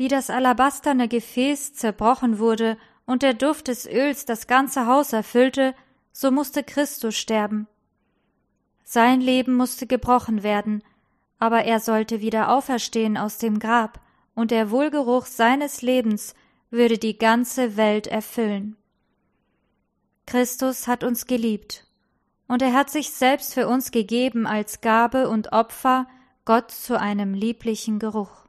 Wie 0.00 0.08
das 0.08 0.30
alabasterne 0.30 1.08
Gefäß 1.08 1.74
zerbrochen 1.74 2.38
wurde 2.38 2.78
und 3.04 3.20
der 3.20 3.34
Duft 3.34 3.68
des 3.68 3.86
Öls 3.86 4.24
das 4.24 4.46
ganze 4.46 4.86
Haus 4.86 5.12
erfüllte, 5.12 5.74
so 6.10 6.30
musste 6.30 6.64
Christus 6.64 7.14
sterben. 7.14 7.68
Sein 8.82 9.20
Leben 9.20 9.56
musste 9.56 9.86
gebrochen 9.86 10.42
werden, 10.42 10.82
aber 11.38 11.64
er 11.64 11.80
sollte 11.80 12.22
wieder 12.22 12.48
auferstehen 12.48 13.18
aus 13.18 13.36
dem 13.36 13.58
Grab, 13.58 14.00
und 14.34 14.52
der 14.52 14.70
Wohlgeruch 14.70 15.26
seines 15.26 15.82
Lebens 15.82 16.34
würde 16.70 16.96
die 16.96 17.18
ganze 17.18 17.76
Welt 17.76 18.06
erfüllen. 18.06 18.76
Christus 20.24 20.88
hat 20.88 21.04
uns 21.04 21.26
geliebt, 21.26 21.86
und 22.48 22.62
er 22.62 22.72
hat 22.72 22.88
sich 22.88 23.10
selbst 23.10 23.52
für 23.52 23.68
uns 23.68 23.90
gegeben 23.90 24.46
als 24.46 24.80
Gabe 24.80 25.28
und 25.28 25.52
Opfer 25.52 26.08
Gott 26.46 26.70
zu 26.70 26.98
einem 26.98 27.34
lieblichen 27.34 27.98
Geruch. 27.98 28.48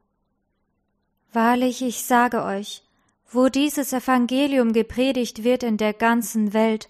Wahrlich, 1.33 1.81
ich 1.81 2.03
sage 2.03 2.43
euch, 2.43 2.83
wo 3.29 3.47
dieses 3.47 3.93
Evangelium 3.93 4.73
gepredigt 4.73 5.45
wird 5.45 5.63
in 5.63 5.77
der 5.77 5.93
ganzen 5.93 6.53
Welt, 6.53 6.89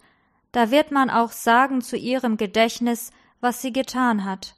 da 0.51 0.71
wird 0.71 0.91
man 0.91 1.11
auch 1.11 1.31
sagen 1.31 1.81
zu 1.81 1.95
ihrem 1.95 2.37
Gedächtnis, 2.37 3.11
was 3.39 3.61
sie 3.61 3.71
getan 3.71 4.25
hat. 4.25 4.55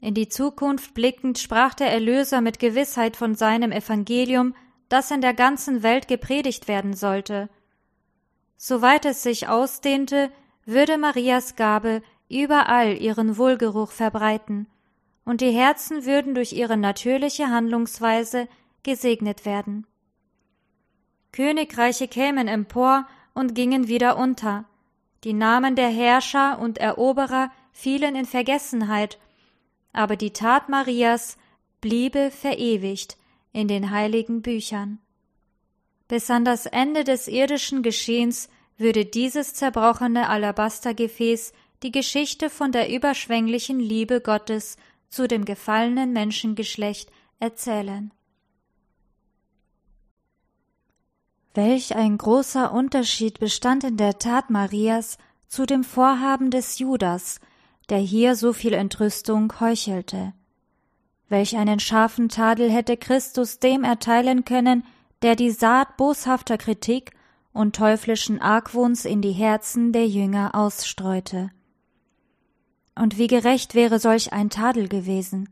In 0.00 0.12
die 0.12 0.28
Zukunft 0.28 0.92
blickend 0.92 1.38
sprach 1.38 1.72
der 1.72 1.90
Erlöser 1.90 2.42
mit 2.42 2.58
Gewissheit 2.58 3.16
von 3.16 3.34
seinem 3.34 3.72
Evangelium, 3.72 4.54
das 4.90 5.10
in 5.10 5.22
der 5.22 5.32
ganzen 5.32 5.82
Welt 5.82 6.06
gepredigt 6.06 6.68
werden 6.68 6.92
sollte. 6.92 7.48
Soweit 8.58 9.06
es 9.06 9.22
sich 9.22 9.48
ausdehnte, 9.48 10.30
würde 10.66 10.98
Marias 10.98 11.56
Gabe 11.56 12.02
überall 12.28 13.00
ihren 13.00 13.38
Wohlgeruch 13.38 13.90
verbreiten, 13.90 14.66
und 15.24 15.40
die 15.40 15.50
Herzen 15.50 16.04
würden 16.04 16.34
durch 16.34 16.52
ihre 16.52 16.76
natürliche 16.76 17.48
Handlungsweise 17.48 18.48
gesegnet 18.86 19.44
werden. 19.44 19.86
Königreiche 21.32 22.08
kämen 22.08 22.48
empor 22.48 23.06
und 23.34 23.54
gingen 23.54 23.88
wieder 23.88 24.16
unter, 24.16 24.64
die 25.24 25.34
Namen 25.34 25.76
der 25.76 25.90
Herrscher 25.90 26.58
und 26.58 26.78
Eroberer 26.78 27.50
fielen 27.72 28.16
in 28.16 28.24
Vergessenheit 28.24 29.18
aber 29.96 30.16
die 30.16 30.32
Tat 30.32 30.68
Marias 30.68 31.38
bliebe 31.80 32.30
verewigt 32.30 33.16
in 33.52 33.66
den 33.66 33.90
heiligen 33.90 34.42
Büchern. 34.42 34.98
Bis 36.06 36.30
an 36.30 36.44
das 36.44 36.66
Ende 36.66 37.02
des 37.02 37.28
irdischen 37.28 37.82
Geschehens 37.82 38.50
würde 38.76 39.06
dieses 39.06 39.54
zerbrochene 39.54 40.28
Alabastergefäß 40.28 41.54
die 41.82 41.92
Geschichte 41.92 42.50
von 42.50 42.72
der 42.72 42.94
überschwänglichen 42.94 43.80
Liebe 43.80 44.20
Gottes 44.20 44.76
zu 45.08 45.26
dem 45.26 45.46
gefallenen 45.46 46.12
Menschengeschlecht 46.12 47.10
erzählen. 47.40 48.12
Welch 51.56 51.96
ein 51.96 52.18
großer 52.18 52.70
Unterschied 52.70 53.40
bestand 53.40 53.82
in 53.82 53.96
der 53.96 54.18
Tat 54.18 54.50
Marias 54.50 55.16
zu 55.48 55.64
dem 55.64 55.84
Vorhaben 55.84 56.50
des 56.50 56.78
Judas, 56.78 57.40
der 57.88 57.96
hier 57.96 58.36
so 58.36 58.52
viel 58.52 58.74
Entrüstung 58.74 59.50
heuchelte. 59.58 60.34
Welch 61.30 61.56
einen 61.56 61.80
scharfen 61.80 62.28
Tadel 62.28 62.70
hätte 62.70 62.98
Christus 62.98 63.58
dem 63.58 63.84
erteilen 63.84 64.44
können, 64.44 64.84
der 65.22 65.34
die 65.34 65.50
Saat 65.50 65.96
boshafter 65.96 66.58
Kritik 66.58 67.12
und 67.54 67.74
teuflischen 67.74 68.38
Argwohns 68.42 69.06
in 69.06 69.22
die 69.22 69.32
Herzen 69.32 69.92
der 69.92 70.06
Jünger 70.06 70.54
ausstreute. 70.54 71.50
und 72.96 73.16
wie 73.16 73.28
gerecht 73.28 73.74
wäre 73.74 73.98
solch 73.98 74.34
ein 74.34 74.50
Tadel 74.50 74.88
gewesen. 74.88 75.48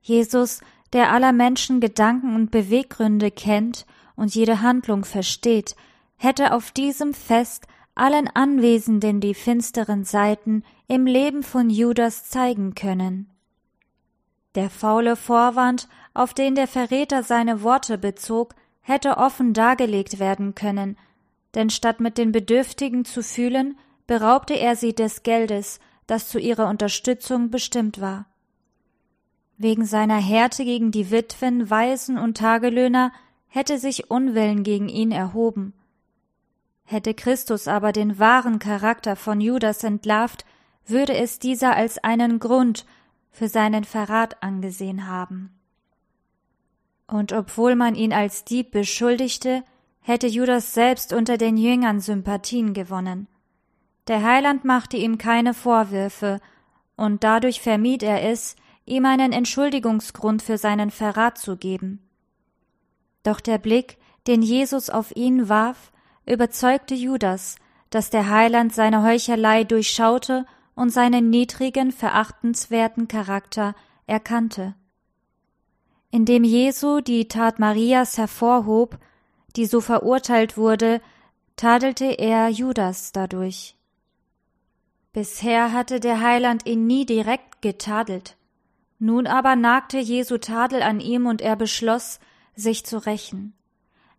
Jesus, 0.00 0.60
der 0.92 1.10
aller 1.10 1.32
Menschen 1.32 1.80
Gedanken 1.80 2.36
und 2.36 2.52
Beweggründe 2.52 3.32
kennt 3.32 3.84
und 4.18 4.34
jede 4.34 4.60
Handlung 4.60 5.04
versteht, 5.04 5.76
hätte 6.16 6.52
auf 6.52 6.72
diesem 6.72 7.14
Fest 7.14 7.66
allen 7.94 8.28
Anwesenden 8.28 9.20
die 9.20 9.34
finsteren 9.34 10.04
Seiten 10.04 10.64
im 10.88 11.06
Leben 11.06 11.42
von 11.42 11.70
Judas 11.70 12.28
zeigen 12.28 12.74
können. 12.74 13.30
Der 14.54 14.70
faule 14.70 15.14
Vorwand, 15.14 15.88
auf 16.14 16.34
den 16.34 16.56
der 16.56 16.66
Verräter 16.66 17.22
seine 17.22 17.62
Worte 17.62 17.96
bezog, 17.96 18.54
hätte 18.80 19.18
offen 19.18 19.52
dargelegt 19.52 20.18
werden 20.18 20.54
können, 20.54 20.96
denn 21.54 21.70
statt 21.70 22.00
mit 22.00 22.18
den 22.18 22.32
Bedürftigen 22.32 23.04
zu 23.04 23.22
fühlen, 23.22 23.78
beraubte 24.06 24.54
er 24.54 24.74
sie 24.74 24.94
des 24.94 25.22
Geldes, 25.22 25.78
das 26.08 26.28
zu 26.28 26.40
ihrer 26.40 26.68
Unterstützung 26.68 27.50
bestimmt 27.50 28.00
war. 28.00 28.26
Wegen 29.58 29.84
seiner 29.84 30.18
Härte 30.18 30.64
gegen 30.64 30.90
die 30.90 31.10
Witwen, 31.10 31.68
Waisen 31.68 32.18
und 32.18 32.36
Tagelöhner 32.36 33.12
hätte 33.48 33.78
sich 33.78 34.10
Unwillen 34.10 34.62
gegen 34.62 34.88
ihn 34.88 35.10
erhoben. 35.10 35.72
Hätte 36.84 37.14
Christus 37.14 37.68
aber 37.68 37.92
den 37.92 38.18
wahren 38.18 38.58
Charakter 38.58 39.16
von 39.16 39.40
Judas 39.40 39.84
entlarvt, 39.84 40.44
würde 40.86 41.14
es 41.14 41.38
dieser 41.38 41.76
als 41.76 41.98
einen 41.98 42.38
Grund 42.38 42.86
für 43.30 43.48
seinen 43.48 43.84
Verrat 43.84 44.42
angesehen 44.42 45.06
haben. 45.06 45.50
Und 47.06 47.32
obwohl 47.32 47.74
man 47.74 47.94
ihn 47.94 48.12
als 48.12 48.44
Dieb 48.44 48.70
beschuldigte, 48.70 49.64
hätte 50.00 50.26
Judas 50.26 50.74
selbst 50.74 51.12
unter 51.12 51.36
den 51.36 51.56
Jüngern 51.56 52.00
Sympathien 52.00 52.74
gewonnen. 52.74 53.28
Der 54.08 54.22
Heiland 54.22 54.64
machte 54.64 54.96
ihm 54.96 55.18
keine 55.18 55.52
Vorwürfe, 55.54 56.40
und 56.96 57.22
dadurch 57.22 57.60
vermied 57.60 58.02
er 58.02 58.22
es, 58.22 58.56
ihm 58.86 59.04
einen 59.04 59.32
Entschuldigungsgrund 59.32 60.42
für 60.42 60.58
seinen 60.58 60.90
Verrat 60.90 61.38
zu 61.38 61.56
geben. 61.56 62.07
Doch 63.28 63.40
der 63.40 63.58
Blick, 63.58 63.98
den 64.26 64.40
Jesus 64.40 64.88
auf 64.88 65.14
ihn 65.14 65.50
warf, 65.50 65.92
überzeugte 66.24 66.94
Judas, 66.94 67.56
dass 67.90 68.08
der 68.08 68.30
Heiland 68.30 68.74
seine 68.74 69.02
Heuchelei 69.02 69.64
durchschaute 69.64 70.46
und 70.74 70.88
seinen 70.88 71.28
niedrigen, 71.28 71.92
verachtenswerten 71.92 73.06
Charakter 73.06 73.74
erkannte. 74.06 74.74
Indem 76.10 76.42
Jesu 76.42 77.02
die 77.02 77.28
Tat 77.28 77.58
Marias 77.58 78.16
hervorhob, 78.16 78.96
die 79.56 79.66
so 79.66 79.82
verurteilt 79.82 80.56
wurde, 80.56 81.02
tadelte 81.56 82.06
er 82.06 82.48
Judas 82.48 83.12
dadurch. 83.12 83.76
Bisher 85.12 85.74
hatte 85.74 86.00
der 86.00 86.22
Heiland 86.22 86.64
ihn 86.64 86.86
nie 86.86 87.04
direkt 87.04 87.60
getadelt. 87.60 88.38
Nun 88.98 89.26
aber 89.26 89.54
nagte 89.54 89.98
Jesu 89.98 90.38
Tadel 90.38 90.82
an 90.82 91.00
ihm 91.00 91.26
und 91.26 91.42
er 91.42 91.56
beschloss, 91.56 92.20
sich 92.58 92.84
zu 92.84 92.98
rächen. 92.98 93.54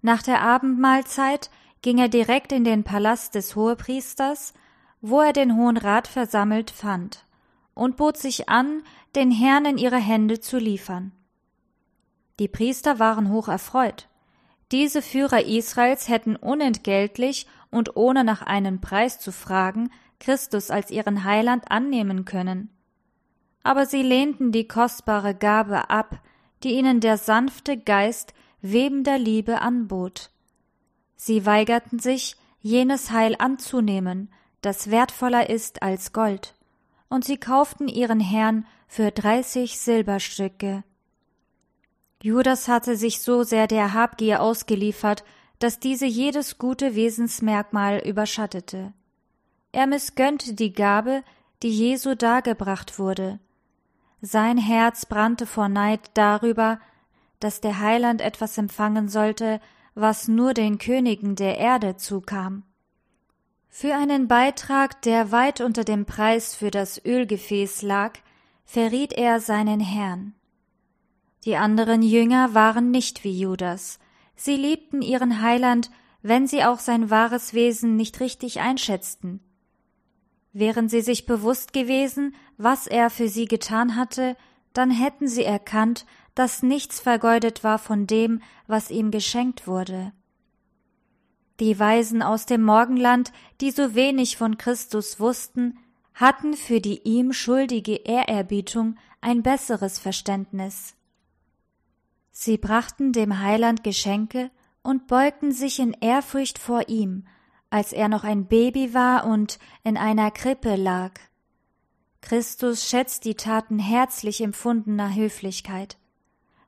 Nach 0.02 0.24
der 0.24 0.42
Abendmahlzeit 0.42 1.50
ging 1.82 1.98
er 1.98 2.10
direkt 2.10 2.52
in 2.52 2.64
den 2.64 2.84
Palast 2.84 3.36
des 3.36 3.56
Hohepriesters, 3.56 4.54
wo 5.02 5.22
er 5.22 5.34
den 5.34 5.56
Hohen 5.56 5.78
Rat 5.78 6.08
versammelt 6.08 6.72
fand, 6.72 7.26
und 7.74 7.98
bot 7.98 8.18
sich 8.18 8.50
an, 8.50 8.84
den 9.16 9.32
Herrn 9.32 9.66
in 9.66 9.78
ihre 9.78 9.98
Hände 9.98 10.40
zu 10.40 10.58
liefern. 10.58 11.12
Die 12.40 12.48
Priester 12.48 13.00
waren 13.00 13.30
hoch 13.30 13.48
erfreut. 13.48 14.08
Diese 14.72 15.02
Führer 15.02 15.46
Israels 15.46 16.08
hätten 16.08 16.36
unentgeltlich 16.36 17.48
und 17.72 17.96
ohne 17.98 18.24
nach 18.24 18.42
einem 18.42 18.82
Preis 18.82 19.20
zu 19.20 19.32
fragen 19.32 19.90
Christus 20.20 20.70
als 20.70 20.92
ihren 20.92 21.24
Heiland 21.24 21.72
annehmen 21.72 22.26
können. 22.26 22.70
Aber 23.64 23.86
sie 23.86 24.04
lehnten 24.04 24.52
die 24.52 24.68
kostbare 24.68 25.34
Gabe 25.34 25.90
ab, 25.90 26.22
die 26.64 26.74
ihnen 26.74 27.00
der 27.00 27.18
sanfte 27.18 27.78
Geist 27.78 28.34
webender 28.62 29.18
Liebe 29.18 29.62
anbot. 29.62 30.32
Sie 31.16 31.46
weigerten 31.46 32.00
sich, 32.00 32.36
jenes 32.62 33.12
Heil 33.12 33.36
anzunehmen, 33.40 34.30
das 34.62 34.92
wertvoller 34.92 35.50
ist 35.50 35.82
als 35.82 36.12
Gold, 36.12 36.56
und 37.08 37.24
sie 37.24 37.38
kauften 37.38 37.88
ihren 37.88 38.20
Herrn 38.20 38.66
für 38.88 39.12
dreißig 39.12 39.80
Silberstücke. 39.80 40.84
Judas 42.22 42.68
hatte 42.68 42.98
sich 42.98 43.22
so 43.22 43.44
sehr 43.44 43.68
der 43.68 43.94
Habgier 43.94 44.42
ausgeliefert, 44.42 45.24
dass 45.60 45.80
diese 45.80 46.06
jedes 46.06 46.58
gute 46.58 46.96
Wesensmerkmal 46.96 48.00
überschattete. 48.00 48.94
Er 49.72 49.88
missgönnte 49.88 50.54
die 50.54 50.74
Gabe, 50.74 51.24
die 51.64 51.70
Jesu 51.70 52.16
dargebracht 52.16 53.00
wurde. 53.00 53.40
Sein 54.22 54.58
Herz 54.58 55.06
brannte 55.06 55.46
vor 55.46 55.70
Neid 55.70 56.12
darüber, 56.14 56.80
dass 57.40 57.62
der 57.62 57.80
Heiland 57.80 58.22
etwas 58.22 58.58
empfangen 58.58 59.08
sollte, 59.08 59.62
was 59.96 60.28
nur 60.28 60.54
den 60.54 60.78
Königen 60.78 61.36
der 61.36 61.58
Erde 61.58 61.96
zukam. 61.96 62.64
Für 63.70 63.96
einen 63.96 64.28
Beitrag, 64.28 65.02
der 65.04 65.32
weit 65.32 65.62
unter 65.62 65.84
dem 65.84 66.06
Preis 66.06 66.56
für 66.56 66.72
das 66.72 67.04
Ölgefäß 67.06 67.82
lag, 67.82 68.18
verriet 68.66 69.14
er 69.14 69.40
seinen 69.40 69.80
Herrn. 69.80 70.34
Die 71.46 71.56
anderen 71.56 72.02
Jünger 72.02 72.54
waren 72.54 72.92
nicht 72.92 73.24
wie 73.24 73.40
Judas. 73.40 74.00
Sie 74.36 74.56
liebten 74.56 75.02
ihren 75.02 75.42
Heiland, 75.42 75.90
wenn 76.22 76.48
sie 76.48 76.66
auch 76.66 76.80
sein 76.80 77.10
wahres 77.10 77.54
Wesen 77.54 77.96
nicht 77.96 78.20
richtig 78.20 78.60
einschätzten. 78.60 79.40
Wären 80.52 80.90
sie 80.90 81.02
sich 81.02 81.26
bewusst 81.26 81.74
gewesen, 81.74 82.36
was 82.58 82.88
er 82.88 83.10
für 83.10 83.28
sie 83.28 83.46
getan 83.46 83.96
hatte, 83.96 84.36
dann 84.74 84.92
hätten 84.92 85.28
sie 85.28 85.44
erkannt, 85.44 86.06
dass 86.36 86.64
nichts 86.64 87.00
vergeudet 87.00 87.64
war 87.64 87.80
von 87.80 88.08
dem, 88.08 88.42
was 88.68 88.92
ihm 88.92 89.12
geschenkt 89.12 89.68
wurde. 89.68 90.14
Die 91.60 91.78
Weisen 91.78 92.22
aus 92.22 92.46
dem 92.46 92.64
Morgenland, 92.64 93.34
die 93.60 93.72
so 93.72 93.94
wenig 93.94 94.38
von 94.38 94.58
Christus 94.58 95.20
wussten, 95.20 95.78
hatten 96.14 96.54
für 96.54 96.80
die 96.80 97.02
ihm 97.04 97.34
schuldige 97.34 97.96
Ehrerbietung 97.96 98.96
ein 99.22 99.44
besseres 99.44 100.00
Verständnis. 100.00 100.96
Sie 102.32 102.58
brachten 102.58 103.12
dem 103.12 103.40
Heiland 103.40 103.84
Geschenke 103.84 104.52
und 104.82 105.08
beugten 105.08 105.52
sich 105.52 105.80
in 105.80 105.92
Ehrfurcht 105.94 106.58
vor 106.58 106.88
ihm, 106.88 107.26
als 107.70 107.94
er 107.94 108.08
noch 108.08 108.24
ein 108.24 108.46
Baby 108.46 108.94
war 108.94 109.26
und 109.26 109.60
in 109.84 109.98
einer 109.98 110.32
Krippe 110.32 110.76
lag. 110.76 111.12
Christus 112.22 112.90
schätzt 112.90 113.26
die 113.26 113.36
Taten 113.36 113.80
herzlich 113.80 114.42
empfundener 114.42 115.16
Höflichkeit. 115.16 115.98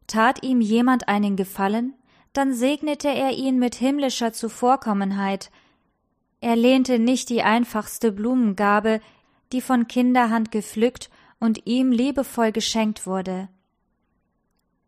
Tat 0.08 0.44
ihm 0.44 0.62
jemand 0.62 1.08
einen 1.08 1.36
Gefallen, 1.36 1.94
dann 2.34 2.54
segnete 2.54 3.10
er 3.10 3.32
ihn 3.32 3.60
mit 3.60 3.76
himmlischer 3.76 4.34
Zuvorkommenheit. 4.34 5.52
Er 6.40 6.56
lehnte 6.56 7.00
nicht 7.00 7.30
die 7.30 7.44
einfachste 7.44 8.12
Blumengabe, 8.12 9.02
die 9.52 9.62
von 9.62 9.88
Kinderhand 9.88 10.52
gepflückt 10.52 11.10
und 11.40 11.66
ihm 11.66 11.92
liebevoll 11.92 12.52
geschenkt 12.52 13.06
wurde. 13.06 13.50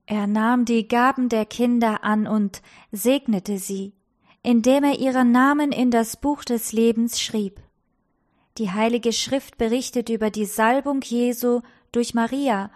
Er 0.06 0.28
nahm 0.28 0.65
die 0.65 0.88
Gaben 0.88 1.30
der 1.30 1.45
Kinder 1.45 2.04
an 2.04 2.28
und 2.28 2.62
segnete 2.91 3.58
sie, 3.58 3.93
indem 4.43 4.84
er 4.84 4.99
ihren 4.99 5.32
Namen 5.32 5.71
in 5.71 5.89
das 5.89 6.17
Buch 6.17 6.43
des 6.43 6.71
Lebens 6.71 7.19
schrieb. 7.19 7.60
Die 8.60 8.69
Heilige 8.69 9.13
Schrift 9.13 9.58
berichtet 9.58 10.10
über 10.10 10.29
die 10.29 10.45
Salbung 10.45 11.01
Jesu 11.01 11.62
durch 11.91 12.13
Maria 12.13 12.69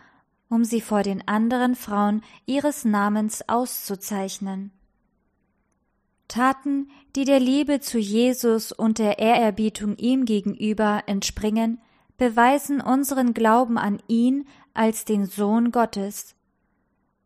um 0.49 0.63
sie 0.63 0.81
vor 0.81 1.03
den 1.03 1.27
anderen 1.27 1.75
Frauen 1.75 2.21
ihres 2.45 2.85
Namens 2.85 3.47
auszuzeichnen. 3.47 4.71
Taten, 6.27 6.89
die 7.15 7.23
der 7.23 7.39
Liebe 7.39 7.79
zu 7.79 7.99
Jesus 7.99 8.71
und 8.71 8.99
der 8.99 9.19
Ehrerbietung 9.19 9.95
ihm 9.97 10.25
gegenüber 10.25 11.03
entspringen, 11.07 11.79
beweisen 12.17 12.81
unseren 12.81 13.33
Glauben 13.33 13.77
an 13.77 13.99
ihn 14.07 14.45
als 14.73 15.05
den 15.05 15.25
Sohn 15.25 15.71
Gottes. 15.71 16.35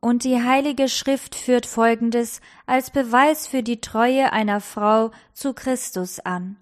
Und 0.02 0.24
die 0.24 0.42
Heilige 0.42 0.90
Schrift 0.90 1.36
führt 1.36 1.68
Folgendes 1.68 2.42
als 2.66 2.90
Beweis 2.90 3.48
für 3.48 3.62
die 3.62 3.82
Treue 3.82 4.34
einer 4.34 4.60
Frau 4.60 5.12
zu 5.32 5.54
Christus 5.54 6.20
an. 6.20 6.58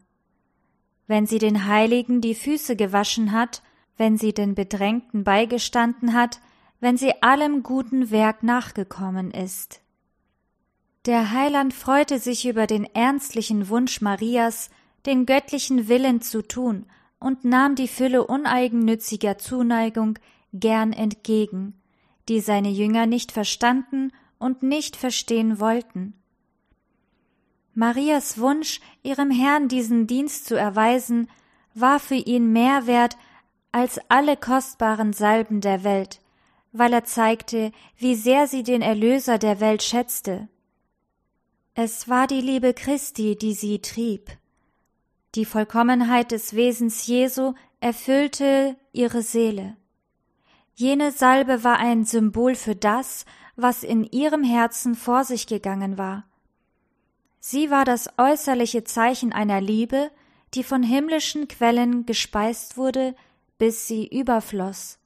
Wenn 1.08 1.26
sie 1.26 1.40
den 1.40 1.66
Heiligen 1.66 2.20
die 2.20 2.36
Füße 2.36 2.76
gewaschen 2.76 3.32
hat, 3.32 3.64
wenn 3.98 4.18
sie 4.18 4.34
den 4.34 4.56
Bedrängten 4.56 5.24
beigestanden 5.24 6.14
hat, 6.14 6.42
wenn 6.82 6.98
sie 6.98 7.24
allem 7.24 7.64
guten 7.64 8.12
Werk 8.12 8.44
nachgekommen 8.44 9.32
ist. 9.32 9.82
Der 11.06 11.32
Heiland 11.32 11.74
freute 11.74 12.20
sich 12.20 12.46
über 12.46 12.68
den 12.68 12.84
ernstlichen 12.84 13.70
Wunsch 13.70 14.02
Marias, 14.02 14.70
den 15.06 15.26
göttlichen 15.26 15.88
Willen 15.88 16.22
zu 16.22 16.42
tun, 16.42 16.86
und 17.20 17.46
nahm 17.46 17.76
die 17.76 17.88
Fülle 17.88 18.28
uneigennütziger 18.28 19.38
Zuneigung 19.38 20.20
gern 20.54 20.94
entgegen, 20.94 21.79
die 22.30 22.40
seine 22.40 22.70
Jünger 22.70 23.06
nicht 23.06 23.32
verstanden 23.32 24.12
und 24.38 24.64
nicht 24.64 24.96
verstehen 24.96 25.60
wollten. 25.60 26.14
Marias 27.74 28.40
Wunsch, 28.40 28.80
ihrem 29.04 29.32
Herrn 29.32 29.68
diesen 29.68 30.08
Dienst 30.08 30.46
zu 30.46 30.56
erweisen, 30.56 31.30
war 31.74 32.00
für 32.00 32.16
ihn 32.16 32.52
mehr 32.52 32.88
wert 32.88 33.18
als 33.72 34.00
alle 34.10 34.36
kostbaren 34.38 35.14
Salben 35.14 35.62
der 35.62 35.84
Welt, 35.84 36.22
weil 36.72 36.94
er 36.94 37.04
zeigte, 37.04 37.72
wie 37.98 38.16
sehr 38.16 38.48
sie 38.48 38.64
den 38.64 38.82
Erlöser 38.82 39.38
der 39.38 39.60
Welt 39.60 39.84
schätzte. 39.84 40.48
Es 41.74 42.10
war 42.10 42.28
die 42.28 42.42
Liebe 42.42 42.74
Christi, 42.74 43.38
die 43.38 43.54
sie 43.54 43.80
trieb. 43.80 44.30
Die 45.36 45.46
Vollkommenheit 45.46 46.32
des 46.32 46.56
Wesens 46.56 47.06
Jesu 47.08 47.54
erfüllte 47.80 48.76
ihre 48.92 49.22
Seele. 49.22 49.78
Jene 50.80 51.12
Salbe 51.12 51.66
war 51.66 51.78
ein 51.78 52.06
Symbol 52.06 52.56
für 52.56 52.74
das, 52.74 53.26
was 53.58 53.84
in 53.84 54.06
ihrem 54.06 54.46
Herzen 54.46 54.96
vor 54.96 55.26
sich 55.26 55.46
gegangen 55.46 55.98
war. 55.98 56.24
Sie 57.42 57.70
war 57.70 57.84
das 57.84 58.08
äußerliche 58.18 58.86
Zeichen 58.86 59.34
einer 59.34 59.60
Liebe, 59.60 60.10
die 60.54 60.64
von 60.64 60.82
himmlischen 60.82 61.50
Quellen 61.50 62.06
gespeist 62.06 62.78
wurde, 62.78 63.14
bis 63.58 63.90
sie 63.90 64.08
überfloss. 64.08 65.00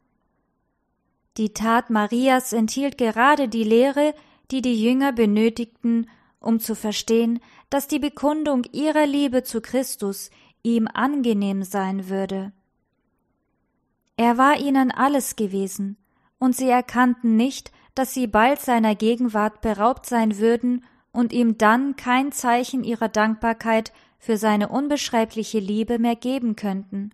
Die 1.37 1.53
Tat 1.53 1.89
Marias 1.89 2.53
enthielt 2.53 2.99
gerade 2.99 3.47
die 3.47 3.63
Lehre, 3.63 4.13
die 4.51 4.61
die 4.61 4.79
Jünger 4.79 5.11
benötigten, 5.11 6.07
um 6.39 6.59
zu 6.59 6.75
verstehen, 6.75 7.39
dass 7.71 7.87
die 7.87 7.97
Bekundung 7.97 8.63
ihrer 8.73 9.07
Liebe 9.07 9.41
zu 9.41 9.59
Christus 9.59 10.29
ihm 10.61 10.87
angenehm 10.87 11.63
sein 11.63 12.09
würde. 12.09 12.53
Er 14.17 14.37
war 14.37 14.59
ihnen 14.59 14.91
alles 14.91 15.35
gewesen, 15.35 15.97
und 16.39 16.55
sie 16.55 16.69
erkannten 16.69 17.35
nicht, 17.35 17.71
dass 17.95 18.13
sie 18.13 18.27
bald 18.27 18.59
seiner 18.59 18.95
Gegenwart 18.95 19.61
beraubt 19.61 20.05
sein 20.05 20.37
würden 20.37 20.83
und 21.11 21.31
ihm 21.31 21.57
dann 21.57 21.95
kein 21.95 22.31
Zeichen 22.31 22.83
ihrer 22.83 23.09
Dankbarkeit 23.09 23.93
für 24.19 24.37
seine 24.37 24.69
unbeschreibliche 24.69 25.59
Liebe 25.59 25.99
mehr 25.99 26.15
geben 26.15 26.55
könnten. 26.55 27.11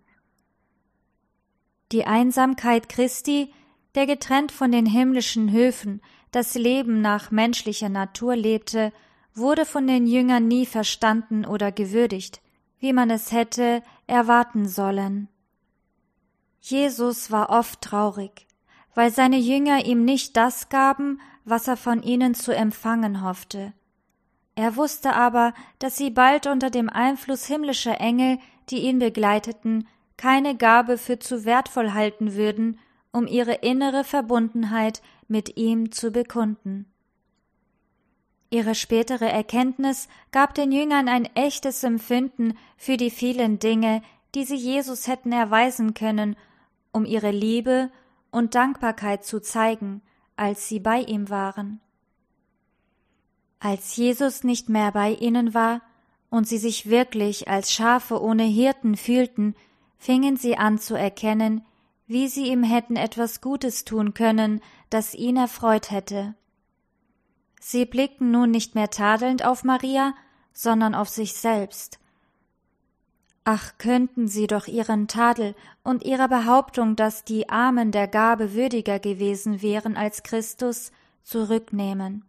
Die 1.92 2.06
Einsamkeit 2.06 2.88
Christi, 2.88 3.52
der 3.96 4.06
getrennt 4.06 4.52
von 4.52 4.72
den 4.72 4.86
himmlischen 4.86 5.52
Höfen 5.52 6.02
das 6.32 6.54
Leben 6.56 7.02
nach 7.02 7.32
menschlicher 7.32 7.90
Natur 7.90 8.36
lebte, 8.36 8.94
wurde 9.34 9.66
von 9.66 9.88
den 9.88 10.06
Jüngern 10.06 10.48
nie 10.48 10.66
verstanden 10.66 11.46
oder 11.46 11.72
gewürdigt, 11.72 12.42
wie 12.80 12.94
man 12.94 13.10
es 13.10 13.32
hätte 13.32 13.82
erwarten 14.06 14.68
sollen. 14.68 15.28
Jesus 16.62 17.32
war 17.32 17.50
oft 17.50 17.82
traurig, 17.82 18.48
weil 18.96 19.12
seine 19.12 19.38
Jünger 19.38 19.86
ihm 19.86 20.06
nicht 20.06 20.36
das 20.38 20.70
gaben, 20.70 21.22
was 21.46 21.68
er 21.68 21.78
von 21.78 22.04
ihnen 22.04 22.36
zu 22.36 22.56
empfangen 22.56 23.24
hoffte. 23.24 23.74
Er 24.56 24.76
wusste 24.76 25.14
aber, 25.14 25.54
dass 25.80 25.96
sie 25.96 26.10
bald 26.10 26.48
unter 26.48 26.70
dem 26.70 26.90
Einfluss 26.90 27.46
himmlischer 27.46 28.02
Engel, 28.02 28.40
die 28.70 28.80
ihn 28.80 29.00
begleiteten, 29.00 29.88
keine 30.18 30.56
Gabe 30.58 30.98
für 30.98 31.18
zu 31.18 31.46
wertvoll 31.46 31.94
halten 31.94 32.36
würden, 32.36 32.78
um 33.12 33.26
ihre 33.26 33.54
innere 33.54 34.04
Verbundenheit 34.04 35.02
mit 35.28 35.58
ihm 35.58 35.92
zu 35.92 36.12
bekunden. 36.12 36.86
Ihre 38.50 38.76
spätere 38.76 39.30
Erkenntnis 39.30 40.10
gab 40.32 40.56
den 40.56 40.72
Jüngern 40.72 41.08
ein 41.08 41.26
echtes 41.36 41.84
Empfinden 41.84 42.58
für 42.78 42.98
die 42.98 43.12
vielen 43.12 43.60
Dinge, 43.60 44.02
die 44.36 44.44
sie 44.44 44.56
Jesus 44.56 45.08
hätten 45.08 45.32
erweisen 45.32 45.94
können, 45.94 46.36
um 46.92 47.06
ihre 47.06 47.32
Liebe 47.32 47.92
und 48.32 48.56
Dankbarkeit 48.56 49.24
zu 49.24 49.42
zeigen, 49.42 50.02
als 50.36 50.68
sie 50.68 50.80
bei 50.80 51.02
ihm 51.02 51.30
waren. 51.30 51.82
Als 53.60 53.96
Jesus 53.96 54.44
nicht 54.44 54.70
mehr 54.70 54.92
bei 54.92 55.12
ihnen 55.14 55.54
war 55.54 55.82
und 56.30 56.48
sie 56.48 56.58
sich 56.58 56.90
wirklich 56.90 57.48
als 57.48 57.74
Schafe 57.74 58.22
ohne 58.22 58.44
Hirten 58.44 58.96
fühlten, 58.96 59.56
fingen 59.98 60.38
sie 60.38 60.58
an 60.58 60.78
zu 60.78 60.96
erkennen, 60.96 61.66
wie 62.08 62.28
sie 62.28 62.48
ihm 62.48 62.64
hätten 62.64 62.96
etwas 62.96 63.42
Gutes 63.42 63.86
tun 63.86 64.14
können, 64.14 64.62
das 64.90 65.14
ihn 65.14 65.38
erfreut 65.38 65.92
hätte. 65.92 66.36
Sie 67.60 67.86
blickten 67.86 68.32
nun 68.32 68.52
nicht 68.52 68.76
mehr 68.76 68.90
tadelnd 68.90 69.46
auf 69.46 69.64
Maria, 69.64 70.16
sondern 70.54 70.96
auf 70.96 71.10
sich 71.10 71.34
selbst. 71.34 72.00
Ach, 73.52 73.80
könnten 73.80 74.28
sie 74.28 74.46
doch 74.46 74.68
ihren 74.68 75.08
Tadel 75.08 75.56
und 75.82 76.04
ihrer 76.04 76.28
Behauptung, 76.28 76.96
dass 76.96 77.24
die 77.24 77.50
Armen 77.50 77.92
der 77.92 78.08
Gabe 78.08 78.54
würdiger 78.54 79.00
gewesen 79.00 79.64
wären 79.64 79.98
als 79.98 80.22
Christus, 80.22 80.92
zurücknehmen. 81.24 82.26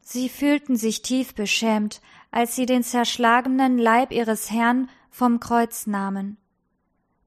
Sie 0.00 0.28
fühlten 0.28 0.74
sich 0.74 1.02
tief 1.02 1.36
beschämt, 1.36 2.00
als 2.32 2.56
sie 2.56 2.66
den 2.66 2.82
zerschlagenen 2.82 3.78
Leib 3.78 4.10
ihres 4.10 4.50
Herrn 4.50 4.90
vom 5.10 5.38
Kreuz 5.38 5.86
nahmen. 5.86 6.38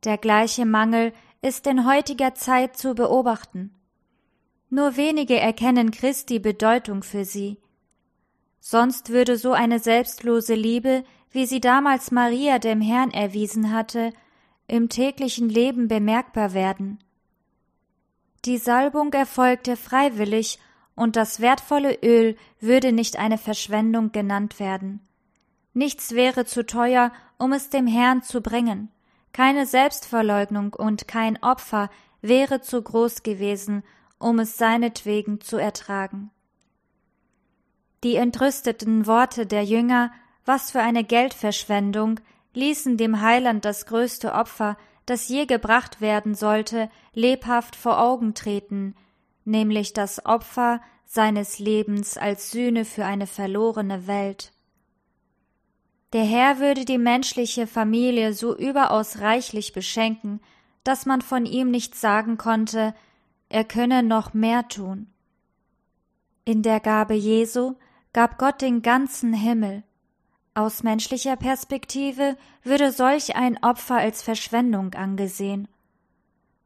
Der 0.03 0.17
gleiche 0.17 0.65
Mangel 0.65 1.13
ist 1.41 1.65
in 1.67 1.87
heutiger 1.87 2.35
Zeit 2.35 2.75
zu 2.75 2.95
beobachten. 2.95 3.73
Nur 4.69 4.97
wenige 4.97 5.39
erkennen 5.39 5.91
Christi 5.91 6.37
Bedeutung 6.37 7.01
für 7.01 7.23
sie. 7.23 7.62
Sonst 8.65 9.09
würde 9.09 9.35
so 9.35 9.51
eine 9.51 9.79
selbstlose 9.79 10.55
Liebe, 10.55 11.03
wie 11.31 11.45
sie 11.45 11.59
damals 11.59 12.11
Maria 12.11 12.59
dem 12.59 12.79
Herrn 12.79 13.11
erwiesen 13.11 13.73
hatte, 13.73 14.13
im 14.67 14.87
täglichen 14.87 15.49
Leben 15.49 15.89
bemerkbar 15.89 16.53
werden. 16.53 17.03
Die 18.45 18.57
Salbung 18.57 19.11
erfolgte 19.11 19.75
freiwillig 19.75 20.59
und 20.95 21.17
das 21.17 21.41
wertvolle 21.41 21.95
Öl 22.01 22.37
würde 22.61 22.93
nicht 22.93 23.19
eine 23.19 23.37
Verschwendung 23.37 24.13
genannt 24.13 24.61
werden. 24.61 25.01
Nichts 25.73 26.13
wäre 26.13 26.45
zu 26.45 26.65
teuer, 26.65 27.11
um 27.37 27.51
es 27.51 27.69
dem 27.69 27.85
Herrn 27.85 28.23
zu 28.23 28.39
bringen. 28.39 28.89
Keine 29.33 29.65
Selbstverleugnung 29.65 30.73
und 30.73 31.05
kein 31.09 31.41
Opfer 31.43 31.89
wäre 32.21 32.61
zu 32.61 32.81
groß 32.81 33.23
gewesen, 33.23 33.83
um 34.19 34.39
es 34.39 34.55
seinetwegen 34.55 35.41
zu 35.41 35.57
ertragen. 35.57 36.31
Die 38.03 38.17
entrüsteten 38.17 39.07
Worte 39.07 39.45
der 39.45 39.63
Jünger, 39.63 40.11
was 40.45 40.71
für 40.71 40.81
eine 40.81 41.05
Geldverschwendung, 41.05 42.19
ließen 42.53 42.97
dem 42.97 43.21
Heiland 43.21 43.63
das 43.63 43.85
größte 43.85 44.33
Opfer, 44.33 44.77
das 45.05 45.29
je 45.29 45.45
gebracht 45.45 46.01
werden 46.01 46.35
sollte, 46.35 46.89
lebhaft 47.13 47.75
vor 47.77 48.01
Augen 48.01 48.33
treten, 48.33 48.95
nämlich 49.45 49.93
das 49.93 50.25
Opfer 50.25 50.81
seines 51.05 51.59
Lebens 51.59 52.17
als 52.17 52.51
Sühne 52.51 52.83
für 52.85 53.05
eine 53.05 53.27
verlorene 53.27 54.05
Welt. 54.05 54.51
Der 56.11 56.23
Herr 56.25 56.59
würde 56.59 56.85
die 56.85 56.97
menschliche 56.97 57.67
Familie 57.67 58.33
so 58.33 58.55
überaus 58.55 59.19
reichlich 59.19 59.73
beschenken, 59.73 60.41
dass 60.83 61.05
man 61.05 61.21
von 61.21 61.45
ihm 61.45 61.71
nicht 61.71 61.95
sagen 61.95 62.37
konnte, 62.37 62.93
er 63.49 63.63
könne 63.63 64.03
noch 64.03 64.33
mehr 64.33 64.67
tun. 64.67 65.07
In 66.45 66.61
der 66.61 66.79
Gabe 66.81 67.13
Jesu 67.13 67.75
gab 68.13 68.37
Gott 68.37 68.61
den 68.61 68.81
ganzen 68.81 69.33
Himmel. 69.33 69.83
Aus 70.53 70.83
menschlicher 70.83 71.35
Perspektive 71.35 72.37
würde 72.63 72.91
solch 72.91 73.35
ein 73.35 73.61
Opfer 73.63 73.95
als 73.95 74.21
Verschwendung 74.21 74.93
angesehen. 74.93 75.67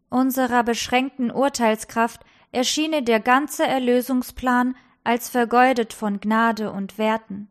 Unserer 0.09 0.63
beschränkten 0.63 1.31
Urteilskraft 1.31 2.21
erschiene 2.51 3.01
der 3.01 3.19
ganze 3.19 3.65
Erlösungsplan 3.65 4.75
als 5.03 5.29
vergeudet 5.29 5.93
von 5.93 6.19
Gnade 6.19 6.71
und 6.71 6.97
Werten. 6.97 7.49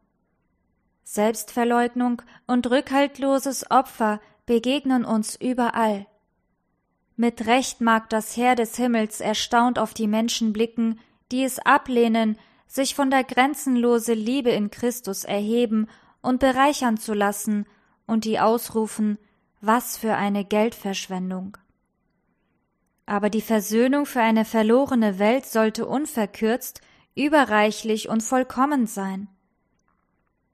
Selbstverleugnung 1.05 2.21
und 2.47 2.69
rückhaltloses 2.69 3.71
Opfer 3.71 4.21
begegnen 4.45 5.05
uns 5.05 5.37
überall. 5.37 6.07
Mit 7.17 7.47
Recht 7.47 7.81
mag 7.81 8.11
das 8.11 8.37
Heer 8.37 8.57
des 8.57 8.77
Himmels 8.77 9.21
erstaunt 9.21 9.79
auf 9.79 9.95
die 9.95 10.09
Menschen 10.09 10.53
blicken, 10.53 11.01
die 11.33 11.45
es 11.45 11.59
ablehnen, 11.59 12.39
sich 12.67 12.95
von 12.95 13.11
der 13.11 13.25
grenzenlose 13.25 14.15
Liebe 14.15 14.51
in 14.51 14.71
Christus 14.71 15.25
erheben 15.25 15.89
und 16.21 16.41
bereichern 16.41 16.97
zu 16.97 17.15
lassen, 17.15 17.67
und 18.07 18.25
die 18.25 18.39
ausrufen, 18.39 19.19
was 19.61 19.97
für 19.97 20.15
eine 20.15 20.45
Geldverschwendung. 20.45 21.57
Aber 23.05 23.31
die 23.31 23.41
Versöhnung 23.41 24.07
für 24.07 24.21
eine 24.21 24.45
verlorene 24.45 25.19
Welt 25.19 25.47
sollte 25.47 25.87
unverkürzt, 25.87 26.81
überreichlich 27.15 28.09
und 28.09 28.23
vollkommen 28.23 28.87
sein. 28.87 29.29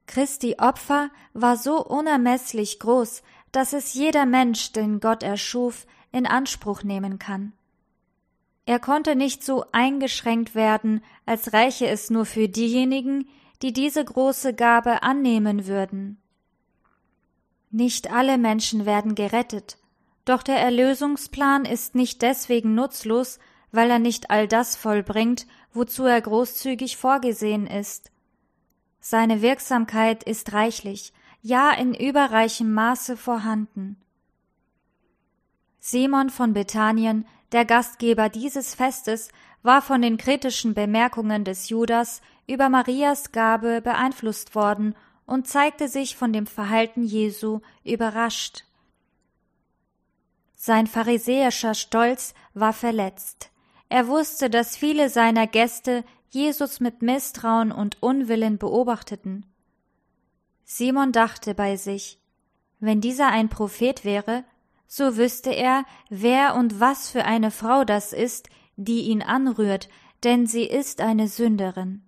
Christi 0.06 0.56
Opfer 0.58 1.10
war 1.32 1.56
so 1.56 1.84
unermesslich 1.84 2.78
groß, 2.78 3.22
dass 3.52 3.72
es 3.72 3.94
jeder 3.94 4.26
Mensch, 4.26 4.72
den 4.72 5.00
Gott 5.00 5.22
erschuf, 5.22 5.86
in 6.10 6.26
Anspruch 6.26 6.82
nehmen 6.82 7.18
kann. 7.18 7.52
Er 8.64 8.78
konnte 8.78 9.16
nicht 9.16 9.44
so 9.44 9.64
eingeschränkt 9.72 10.54
werden, 10.54 11.02
als 11.26 11.52
reiche 11.52 11.88
es 11.88 12.10
nur 12.10 12.26
für 12.26 12.48
diejenigen, 12.48 13.28
die 13.60 13.72
diese 13.72 14.04
große 14.04 14.54
Gabe 14.54 15.02
annehmen 15.02 15.66
würden. 15.66 16.20
Nicht 17.70 18.12
alle 18.12 18.38
Menschen 18.38 18.86
werden 18.86 19.14
gerettet, 19.14 19.78
doch 20.24 20.42
der 20.42 20.58
Erlösungsplan 20.58 21.64
ist 21.64 21.94
nicht 21.94 22.22
deswegen 22.22 22.74
nutzlos, 22.74 23.38
weil 23.72 23.90
er 23.90 23.98
nicht 23.98 24.30
all 24.30 24.46
das 24.46 24.76
vollbringt, 24.76 25.46
wozu 25.72 26.04
er 26.04 26.20
großzügig 26.20 26.96
vorgesehen 26.96 27.66
ist. 27.66 28.12
Seine 29.00 29.42
Wirksamkeit 29.42 30.22
ist 30.22 30.52
reichlich, 30.52 31.12
ja 31.40 31.72
in 31.72 31.94
überreichem 31.94 32.72
Maße 32.72 33.16
vorhanden. 33.16 33.96
Simon 35.80 36.30
von 36.30 36.52
Bethanien, 36.52 37.26
der 37.52 37.64
Gastgeber 37.64 38.28
dieses 38.28 38.74
Festes, 38.74 39.30
war 39.62 39.80
von 39.82 40.02
den 40.02 40.16
kritischen 40.16 40.74
Bemerkungen 40.74 41.44
des 41.44 41.68
Judas 41.68 42.20
über 42.46 42.68
Marias 42.68 43.32
Gabe 43.32 43.80
beeinflusst 43.80 44.54
worden 44.54 44.94
und 45.26 45.46
zeigte 45.46 45.88
sich 45.88 46.16
von 46.16 46.32
dem 46.32 46.46
Verhalten 46.46 47.04
Jesu 47.04 47.60
überrascht. 47.84 48.64
Sein 50.54 50.86
pharisäischer 50.86 51.74
Stolz 51.74 52.34
war 52.54 52.72
verletzt. 52.72 53.50
Er 53.88 54.08
wusste, 54.08 54.48
dass 54.48 54.76
viele 54.76 55.08
seiner 55.08 55.46
Gäste 55.46 56.04
Jesus 56.30 56.80
mit 56.80 57.02
Misstrauen 57.02 57.72
und 57.72 58.02
Unwillen 58.02 58.58
beobachteten. 58.58 59.44
Simon 60.64 61.12
dachte 61.12 61.54
bei 61.54 61.76
sich, 61.76 62.18
wenn 62.80 63.00
dieser 63.00 63.28
ein 63.28 63.48
Prophet 63.48 64.04
wäre, 64.04 64.44
so 64.94 65.16
wüsste 65.16 65.48
er, 65.48 65.86
wer 66.10 66.54
und 66.54 66.78
was 66.78 67.08
für 67.08 67.24
eine 67.24 67.50
Frau 67.50 67.82
das 67.82 68.12
ist, 68.12 68.50
die 68.76 69.04
ihn 69.04 69.22
anrührt, 69.22 69.88
denn 70.22 70.46
sie 70.46 70.64
ist 70.64 71.00
eine 71.00 71.28
Sünderin. 71.28 72.02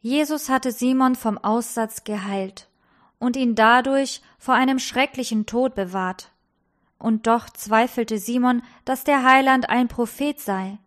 Jesus 0.00 0.48
hatte 0.48 0.70
Simon 0.70 1.16
vom 1.16 1.36
Aussatz 1.36 2.04
geheilt 2.04 2.68
und 3.18 3.34
ihn 3.34 3.56
dadurch 3.56 4.22
vor 4.38 4.54
einem 4.54 4.78
schrecklichen 4.78 5.46
Tod 5.46 5.74
bewahrt. 5.74 6.30
Und 6.96 7.26
doch 7.26 7.50
zweifelte 7.50 8.18
Simon, 8.18 8.62
dass 8.84 9.02
der 9.02 9.24
Heiland 9.24 9.68
ein 9.68 9.88
Prophet 9.88 10.38
sei. 10.38 10.78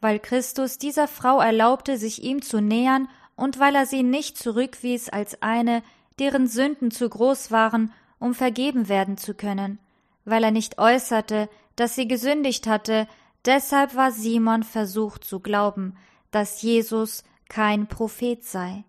Weil 0.00 0.18
Christus 0.18 0.78
dieser 0.78 1.06
Frau 1.06 1.38
erlaubte, 1.38 1.98
sich 1.98 2.24
ihm 2.24 2.42
zu 2.42 2.60
nähern 2.60 3.08
und 3.36 3.60
weil 3.60 3.76
er 3.76 3.86
sie 3.86 4.02
nicht 4.02 4.38
zurückwies 4.38 5.08
als 5.08 5.40
eine, 5.40 5.84
deren 6.18 6.48
Sünden 6.48 6.90
zu 6.90 7.08
groß 7.08 7.52
waren, 7.52 7.92
um 8.24 8.32
vergeben 8.32 8.88
werden 8.88 9.18
zu 9.18 9.34
können, 9.34 9.78
weil 10.24 10.42
er 10.44 10.50
nicht 10.50 10.78
äußerte, 10.78 11.50
dass 11.76 11.94
sie 11.94 12.08
gesündigt 12.08 12.66
hatte, 12.66 13.06
deshalb 13.44 13.94
war 13.96 14.12
Simon 14.12 14.62
versucht 14.62 15.24
zu 15.24 15.40
glauben, 15.40 15.94
dass 16.30 16.62
Jesus 16.62 17.22
kein 17.50 17.86
Prophet 17.86 18.42
sei. 18.42 18.84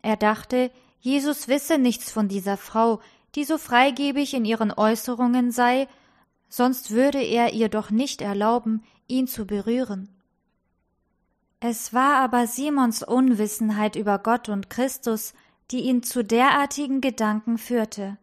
Er 0.00 0.16
dachte, 0.16 0.70
Jesus 1.00 1.48
wisse 1.48 1.76
nichts 1.76 2.12
von 2.12 2.28
dieser 2.28 2.56
Frau, 2.56 3.00
die 3.34 3.42
so 3.42 3.58
freigebig 3.58 4.32
in 4.32 4.44
ihren 4.44 4.72
Äußerungen 4.72 5.50
sei, 5.50 5.88
sonst 6.48 6.92
würde 6.92 7.20
er 7.20 7.52
ihr 7.52 7.68
doch 7.68 7.90
nicht 7.90 8.22
erlauben, 8.22 8.84
ihn 9.08 9.26
zu 9.26 9.44
berühren. 9.44 10.08
Es 11.58 11.92
war 11.92 12.18
aber 12.18 12.46
Simons 12.46 13.02
Unwissenheit 13.02 13.96
über 13.96 14.20
Gott 14.20 14.48
und 14.48 14.70
Christus, 14.70 15.34
die 15.72 15.80
ihn 15.80 16.04
zu 16.04 16.24
derartigen 16.24 17.00
Gedanken 17.00 17.58
führte. 17.58 18.18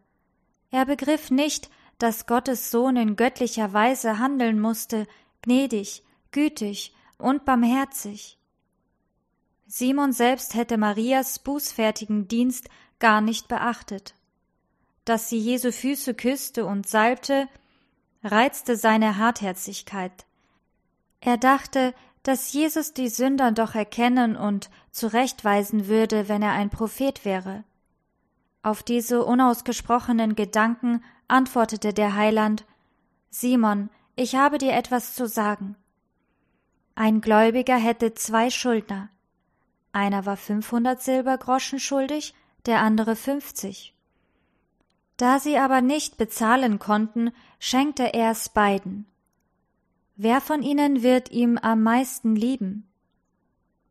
Er 0.70 0.86
begriff 0.86 1.30
nicht, 1.30 1.70
dass 1.98 2.26
Gottes 2.26 2.70
Sohn 2.70 2.96
in 2.96 3.16
göttlicher 3.16 3.72
Weise 3.72 4.18
handeln 4.18 4.60
musste, 4.60 5.06
gnädig, 5.42 6.02
gütig 6.30 6.94
und 7.16 7.44
barmherzig. 7.44 8.38
Simon 9.66 10.12
selbst 10.12 10.54
hätte 10.54 10.78
Marias 10.78 11.38
bußfertigen 11.40 12.28
Dienst 12.28 12.68
gar 12.98 13.20
nicht 13.20 13.48
beachtet 13.48 14.14
dass 15.08 15.30
sie 15.30 15.38
Jesu 15.38 15.72
Füße 15.72 16.14
küsste 16.14 16.66
und 16.66 16.86
salbte, 16.86 17.48
reizte 18.22 18.76
seine 18.76 19.16
Hartherzigkeit. 19.16 20.26
Er 21.20 21.38
dachte, 21.38 21.94
dass 22.22 22.52
Jesus 22.52 22.92
die 22.92 23.08
Sünder 23.08 23.52
doch 23.52 23.74
erkennen 23.74 24.36
und 24.36 24.68
zurechtweisen 24.90 25.86
würde, 25.86 26.28
wenn 26.28 26.42
er 26.42 26.52
ein 26.52 26.68
Prophet 26.68 27.24
wäre. 27.24 27.64
Auf 28.68 28.82
diese 28.82 29.24
unausgesprochenen 29.24 30.36
Gedanken 30.36 31.02
antwortete 31.26 31.94
der 31.94 32.16
Heiland 32.16 32.66
Simon, 33.30 33.88
ich 34.14 34.34
habe 34.34 34.58
dir 34.58 34.74
etwas 34.74 35.14
zu 35.14 35.26
sagen. 35.26 35.74
Ein 36.94 37.22
Gläubiger 37.22 37.76
hätte 37.78 38.12
zwei 38.12 38.50
Schuldner. 38.50 39.08
Einer 39.92 40.26
war 40.26 40.36
fünfhundert 40.36 41.00
Silbergroschen 41.00 41.80
schuldig, 41.80 42.34
der 42.66 42.82
andere 42.82 43.16
fünfzig. 43.16 43.94
Da 45.16 45.38
sie 45.38 45.56
aber 45.56 45.80
nicht 45.80 46.18
bezahlen 46.18 46.78
konnten, 46.78 47.30
schenkte 47.58 48.12
er 48.12 48.32
es 48.32 48.50
beiden. 48.50 49.06
Wer 50.14 50.42
von 50.42 50.62
ihnen 50.62 51.02
wird 51.02 51.30
ihm 51.30 51.56
am 51.56 51.82
meisten 51.82 52.36
lieben? 52.36 52.86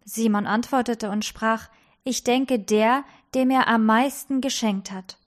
Simon 0.06 0.46
antwortete 0.46 1.10
und 1.10 1.26
sprach, 1.26 1.68
Ich 2.04 2.24
denke 2.24 2.60
der, 2.60 3.06
dem 3.36 3.50
er 3.50 3.68
am 3.68 3.86
meisten 3.86 4.42
geschenkt 4.42 4.92
hat. 4.92 5.18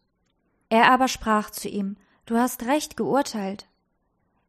Er 0.68 0.90
aber 0.90 1.08
sprach 1.08 1.50
zu 1.50 1.68
ihm, 1.68 1.96
Du 2.26 2.36
hast 2.36 2.66
recht 2.66 2.96
geurteilt. 2.96 3.66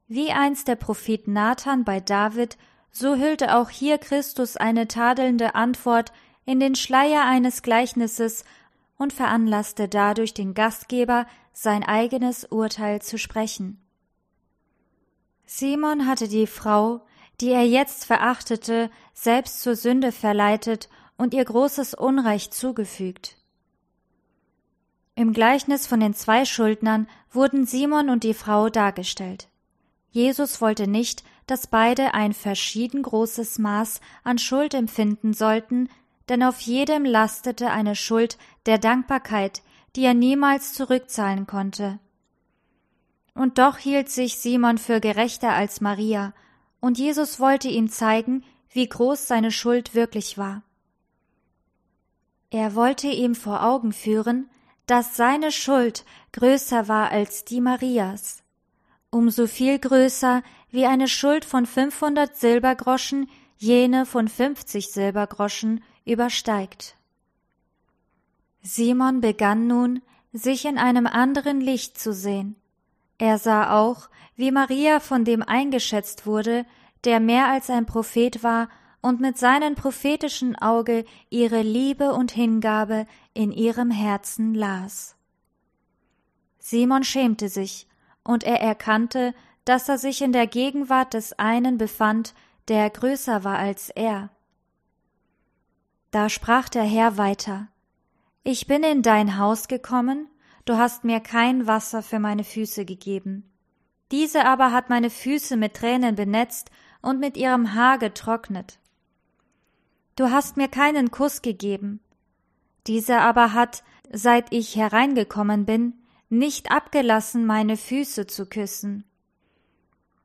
Wie 0.08 0.32
einst 0.32 0.68
der 0.68 0.76
Prophet 0.76 1.28
Nathan 1.28 1.84
bei 1.84 2.00
David, 2.00 2.58
so 2.92 3.16
hüllte 3.16 3.56
auch 3.56 3.70
hier 3.70 3.98
Christus 3.98 4.58
eine 4.58 4.88
tadelnde 4.88 5.56
Antwort 5.56 6.12
in 6.46 6.60
den 6.60 6.76
Schleier 6.76 7.26
eines 7.26 7.64
Gleichnisses 7.64 8.44
und 8.98 9.14
veranlasste 9.14 9.88
dadurch 9.88 10.34
den 10.34 10.54
Gastgeber, 10.54 11.26
sein 11.54 11.84
eigenes 11.84 12.46
Urteil 12.46 13.02
zu 13.02 13.18
sprechen. 13.18 13.82
Simon 15.46 16.08
hatte 16.08 16.28
die 16.28 16.48
Frau, 16.48 17.02
die 17.42 17.50
er 17.50 17.66
jetzt 17.66 18.06
verachtete, 18.06 18.92
selbst 19.14 19.62
zur 19.62 19.76
Sünde 19.76 20.12
verleitet 20.12 20.88
und 21.18 21.34
ihr 21.34 21.44
großes 21.44 21.94
Unrecht 21.94 22.54
zugefügt. 22.54 23.38
Im 25.22 25.34
Gleichnis 25.34 25.86
von 25.86 26.00
den 26.00 26.16
zwei 26.16 26.46
Schuldnern 26.46 27.08
wurden 27.32 27.68
Simon 27.68 28.10
und 28.10 28.24
die 28.24 28.34
Frau 28.34 28.70
dargestellt. 28.70 29.50
Jesus 30.10 30.62
wollte 30.62 30.88
nicht, 30.88 31.24
dass 31.46 31.68
beide 31.68 32.16
ein 32.16 32.34
verschieden 32.34 33.04
großes 33.04 33.60
Maß 33.60 34.02
an 34.24 34.40
Schuld 34.40 34.74
empfinden 34.74 35.36
sollten, 35.36 35.90
denn 36.28 36.42
auf 36.42 36.60
jedem 36.62 37.06
lastete 37.06 37.70
eine 37.70 37.96
Schuld 37.96 38.40
der 38.66 38.80
Dankbarkeit, 38.80 39.62
die 39.96 40.06
er 40.06 40.16
niemals 40.16 40.74
zurückzahlen 40.74 41.46
konnte. 41.46 42.00
Und 43.36 43.60
doch 43.60 43.78
hielt 43.78 44.10
sich 44.10 44.40
Simon 44.40 44.80
für 44.80 45.00
gerechter 45.00 45.54
als 45.54 45.82
Maria, 45.82 46.34
und 46.80 46.98
Jesus 46.98 47.40
wollte 47.40 47.68
ihm 47.68 47.90
zeigen, 47.90 48.44
wie 48.72 48.90
groß 48.90 49.28
seine 49.28 49.52
Schuld 49.52 49.94
wirklich 49.94 50.40
war. 50.40 50.64
Er 52.50 52.74
wollte 52.74 53.08
ihm 53.08 53.36
vor 53.36 53.64
Augen 53.64 53.94
führen, 53.94 54.50
dass 54.86 55.16
seine 55.16 55.52
Schuld 55.52 56.06
größer 56.34 56.88
war 56.88 57.12
als 57.12 57.46
die 57.46 57.62
Marias, 57.62 58.44
umso 59.10 59.48
viel 59.48 59.80
größer 59.80 60.44
wie 60.70 60.86
eine 60.86 61.08
Schuld 61.08 61.46
von 61.46 61.66
fünfhundert 61.66 62.36
Silbergroschen 62.38 63.30
jene 63.58 64.06
von 64.06 64.28
fünfzig 64.28 64.92
Silbergroschen 64.92 65.84
übersteigt. 66.06 66.96
Simon 68.64 69.22
begann 69.22 69.68
nun, 69.68 70.02
sich 70.34 70.66
in 70.66 70.78
einem 70.78 71.08
anderen 71.08 71.62
Licht 71.62 72.00
zu 72.00 72.14
sehen. 72.14 72.56
Er 73.18 73.38
sah 73.38 73.78
auch, 73.78 74.10
wie 74.36 74.52
Maria 74.52 75.00
von 75.00 75.26
dem 75.26 75.44
eingeschätzt 75.44 76.26
wurde, 76.26 76.66
der 77.04 77.20
mehr 77.20 77.48
als 77.48 77.70
ein 77.70 77.86
Prophet 77.86 78.44
war 78.44 78.70
und 79.02 79.20
mit 79.20 79.38
seinem 79.38 79.76
prophetischen 79.76 80.56
Auge 80.56 81.06
ihre 81.30 81.62
Liebe 81.62 82.14
und 82.14 82.32
Hingabe 82.32 83.08
in 83.34 83.52
ihrem 83.52 83.92
Herzen 83.92 84.54
las. 84.54 85.16
Simon 86.60 87.04
schämte 87.04 87.50
sich, 87.50 87.88
und 88.24 88.44
er 88.44 88.62
erkannte, 88.62 89.34
dass 89.66 89.90
er 89.90 89.98
sich 89.98 90.22
in 90.22 90.32
der 90.32 90.46
Gegenwart 90.46 91.16
des 91.16 91.34
einen 91.40 91.78
befand, 91.78 92.36
der 92.68 92.90
größer 92.90 93.44
war 93.44 93.58
als 93.58 93.90
er. 93.90 94.30
Da 96.12 96.30
sprach 96.30 96.70
der 96.70 96.84
Herr 96.84 97.18
weiter 97.18 97.72
ich 98.44 98.66
bin 98.66 98.82
in 98.82 99.04
dein 99.04 99.38
Haus 99.38 99.68
gekommen, 99.68 100.28
du 100.66 100.76
hast 100.76 101.04
mir 101.04 101.20
kein 101.20 101.68
Wasser 101.68 102.02
für 102.02 102.18
meine 102.18 102.44
Füße 102.44 102.86
gegeben. 102.86 103.48
Diese 104.10 104.46
aber 104.46 104.72
hat 104.72 104.90
meine 104.90 105.12
Füße 105.12 105.58
mit 105.58 105.76
Tränen 105.76 106.16
benetzt 106.16 106.72
und 107.04 107.20
mit 107.20 107.38
ihrem 107.38 107.76
Haar 107.76 108.00
getrocknet. 108.00 108.80
Du 110.16 110.30
hast 110.30 110.58
mir 110.58 110.68
keinen 110.68 111.12
Kuss 111.12 111.42
gegeben. 111.42 112.00
Diese 112.88 113.20
aber 113.20 113.54
hat, 113.54 113.84
seit 114.12 114.52
ich 114.52 114.76
hereingekommen 114.76 115.66
bin, 115.66 115.94
nicht 116.30 116.72
abgelassen, 116.72 117.46
meine 117.46 117.78
Füße 117.78 118.28
zu 118.28 118.46
küssen. 118.46 119.06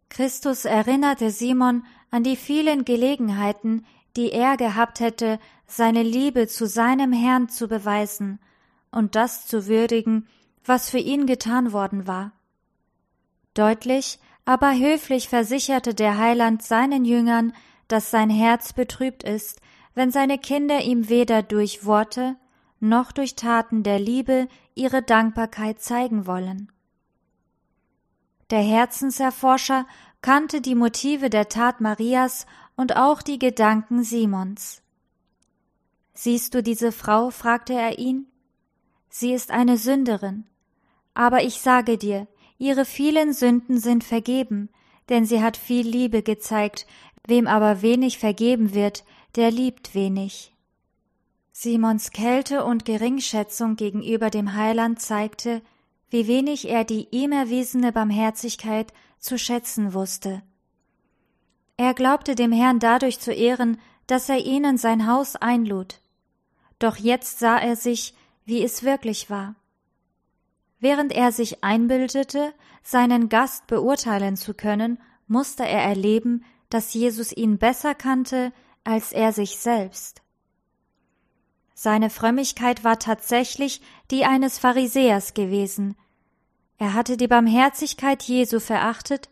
Christus 0.08 0.64
erinnerte 0.64 1.30
Simon 1.30 1.84
an 2.10 2.22
die 2.22 2.36
vielen 2.36 2.84
Gelegenheiten, 2.84 3.84
die 4.16 4.32
er 4.32 4.56
gehabt 4.56 5.00
hätte, 5.00 5.38
seine 5.66 6.02
Liebe 6.02 6.46
zu 6.46 6.66
seinem 6.66 7.12
Herrn 7.12 7.48
zu 7.48 7.68
beweisen 7.68 8.38
und 8.90 9.14
das 9.14 9.46
zu 9.46 9.66
würdigen, 9.66 10.26
was 10.64 10.90
für 10.90 10.98
ihn 10.98 11.26
getan 11.26 11.72
worden 11.72 12.06
war. 12.06 12.32
Deutlich, 13.54 14.18
aber 14.44 14.74
höflich 14.74 15.28
versicherte 15.28 15.94
der 15.94 16.18
Heiland 16.18 16.62
seinen 16.62 17.04
Jüngern, 17.04 17.52
dass 17.88 18.10
sein 18.10 18.30
Herz 18.30 18.72
betrübt 18.72 19.22
ist, 19.22 19.60
wenn 19.96 20.12
seine 20.12 20.38
Kinder 20.38 20.82
ihm 20.82 21.08
weder 21.08 21.42
durch 21.42 21.86
Worte 21.86 22.36
noch 22.80 23.12
durch 23.12 23.34
Taten 23.34 23.82
der 23.82 23.98
Liebe 23.98 24.46
ihre 24.74 25.02
Dankbarkeit 25.02 25.80
zeigen 25.80 26.26
wollen. 26.26 26.70
Der 28.50 28.60
Herzenserforscher 28.60 29.86
kannte 30.20 30.60
die 30.60 30.74
Motive 30.74 31.30
der 31.30 31.48
Tat 31.48 31.80
Marias 31.80 32.44
und 32.76 32.94
auch 32.94 33.22
die 33.22 33.38
Gedanken 33.38 34.04
Simons. 34.04 34.82
Siehst 36.12 36.54
du 36.54 36.62
diese 36.62 36.92
Frau? 36.92 37.30
fragte 37.30 37.72
er 37.72 37.98
ihn. 37.98 38.26
Sie 39.08 39.32
ist 39.32 39.50
eine 39.50 39.78
Sünderin. 39.78 40.44
Aber 41.14 41.42
ich 41.42 41.62
sage 41.62 41.96
dir, 41.96 42.28
ihre 42.58 42.84
vielen 42.84 43.32
Sünden 43.32 43.78
sind 43.78 44.04
vergeben, 44.04 44.68
denn 45.08 45.24
sie 45.24 45.42
hat 45.42 45.56
viel 45.56 45.86
Liebe 45.88 46.22
gezeigt, 46.22 46.86
wem 47.26 47.46
aber 47.46 47.80
wenig 47.80 48.18
vergeben 48.18 48.74
wird, 48.74 49.04
der 49.36 49.50
liebt 49.50 49.94
wenig. 49.94 50.54
Simons 51.52 52.10
Kälte 52.10 52.64
und 52.64 52.84
Geringschätzung 52.84 53.76
gegenüber 53.76 54.30
dem 54.30 54.54
Heiland 54.54 55.00
zeigte, 55.00 55.62
wie 56.10 56.26
wenig 56.26 56.68
er 56.68 56.84
die 56.84 57.08
ihm 57.10 57.32
erwiesene 57.32 57.92
Barmherzigkeit 57.92 58.92
zu 59.18 59.38
schätzen 59.38 59.94
wusste. 59.94 60.42
Er 61.76 61.94
glaubte 61.94 62.34
dem 62.34 62.52
Herrn 62.52 62.78
dadurch 62.78 63.20
zu 63.20 63.32
ehren, 63.32 63.78
dass 64.06 64.28
er 64.28 64.38
ihn 64.38 64.64
in 64.64 64.78
sein 64.78 65.06
Haus 65.06 65.36
einlud. 65.36 66.00
Doch 66.78 66.96
jetzt 66.96 67.38
sah 67.38 67.58
er 67.58 67.76
sich, 67.76 68.14
wie 68.44 68.62
es 68.62 68.82
wirklich 68.82 69.28
war. 69.28 69.54
Während 70.78 71.12
er 71.12 71.32
sich 71.32 71.64
einbildete, 71.64 72.52
seinen 72.82 73.28
Gast 73.28 73.66
beurteilen 73.66 74.36
zu 74.36 74.54
können, 74.54 74.98
musste 75.26 75.64
er 75.66 75.82
erleben, 75.82 76.44
dass 76.70 76.94
Jesus 76.94 77.32
ihn 77.32 77.58
besser 77.58 77.94
kannte 77.94 78.52
als 78.86 79.12
er 79.12 79.32
sich 79.32 79.58
selbst. 79.58 80.22
Seine 81.74 82.08
Frömmigkeit 82.08 82.84
war 82.84 82.98
tatsächlich 82.98 83.82
die 84.10 84.24
eines 84.24 84.58
Pharisäers 84.58 85.34
gewesen. 85.34 85.96
Er 86.78 86.94
hatte 86.94 87.16
die 87.16 87.28
Barmherzigkeit 87.28 88.22
Jesu 88.22 88.60
verachtet 88.60 89.28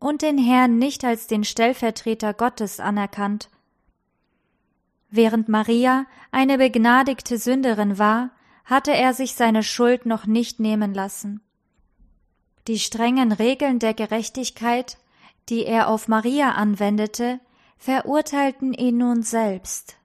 und 0.00 0.22
den 0.22 0.38
Herrn 0.38 0.78
nicht 0.78 1.04
als 1.04 1.26
den 1.26 1.44
Stellvertreter 1.44 2.34
Gottes 2.34 2.80
anerkannt. 2.80 3.48
Während 5.10 5.48
Maria 5.48 6.06
eine 6.32 6.58
begnadigte 6.58 7.38
Sünderin 7.38 7.98
war, 7.98 8.30
hatte 8.64 8.92
er 8.92 9.14
sich 9.14 9.34
seine 9.34 9.62
Schuld 9.62 10.06
noch 10.06 10.26
nicht 10.26 10.58
nehmen 10.58 10.94
lassen. 10.94 11.40
Die 12.66 12.78
strengen 12.78 13.30
Regeln 13.30 13.78
der 13.78 13.94
Gerechtigkeit, 13.94 14.98
die 15.48 15.66
er 15.66 15.88
auf 15.88 16.08
Maria 16.08 16.52
anwendete, 16.52 17.38
verurteilten 17.76 18.72
ihn 18.72 18.98
nun 18.98 19.22
selbst. 19.22 19.96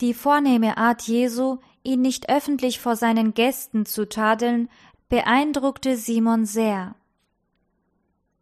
Die 0.00 0.14
vornehme 0.14 0.76
Art 0.76 1.02
Jesu, 1.02 1.58
ihn 1.82 2.00
nicht 2.00 2.28
öffentlich 2.28 2.80
vor 2.80 2.96
seinen 2.96 3.34
Gästen 3.34 3.86
zu 3.86 4.08
tadeln, 4.08 4.68
beeindruckte 5.08 5.96
Simon 5.96 6.44
sehr. 6.44 6.94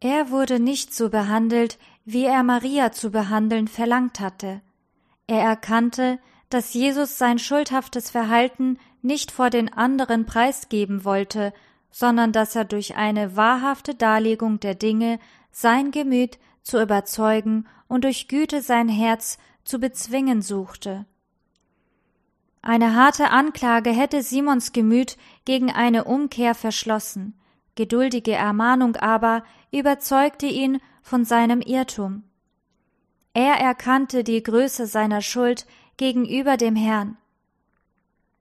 Er 0.01 0.31
wurde 0.31 0.61
nicht 0.61 0.94
so 0.94 1.09
behandelt, 1.09 1.79
wie 2.05 2.25
er 2.25 2.42
Maria 2.42 2.92
zu 2.92 3.11
behandeln 3.11 3.68
verlangt 3.68 4.20
hatte. 4.20 4.61
Er 5.27 5.40
erkannte, 5.40 6.18
dass 6.51 6.75
Jesus 6.75 7.18
sein 7.18 7.38
schuldhaftes 7.38 8.11
Verhalten 8.11 8.79
nicht 9.03 9.31
vor 9.31 9.51
den 9.51 9.72
anderen 9.72 10.27
preisgeben 10.27 11.05
wollte, 11.05 11.53
sondern 11.90 12.33
dass 12.33 12.55
er 12.55 12.64
durch 12.64 12.96
eine 12.96 13.37
wahrhafte 13.37 13.94
Darlegung 13.94 14.61
der 14.61 14.75
Dinge 14.75 15.18
sein 15.51 15.90
Gemüt 15.90 16.38
zu 16.62 16.81
überzeugen 16.81 17.66
und 17.88 18.05
durch 18.05 18.29
Güte 18.29 18.62
sein 18.62 18.88
Herz 18.88 19.38
zu 19.64 19.79
bezwingen 19.79 20.42
suchte. 20.42 21.07
Eine 22.62 22.94
harte 22.96 23.31
Anklage 23.31 23.90
hätte 23.90 24.22
Simons 24.22 24.72
Gemüt 24.72 25.16
gegen 25.44 25.70
eine 25.70 26.05
Umkehr 26.05 26.55
verschlossen, 26.55 27.38
geduldige 27.77 28.33
Ermahnung 28.33 28.96
aber 28.96 29.44
überzeugte 29.70 30.46
ihn 30.46 30.81
von 31.03 31.25
seinem 31.25 31.61
Irrtum. 31.61 32.25
Er 33.35 33.55
erkannte 33.61 34.25
die 34.25 34.42
Größe 34.42 34.87
seiner 34.87 35.20
Schuld 35.20 35.66
gegenüber 35.96 36.57
dem 36.57 36.75
Herrn. 36.75 37.16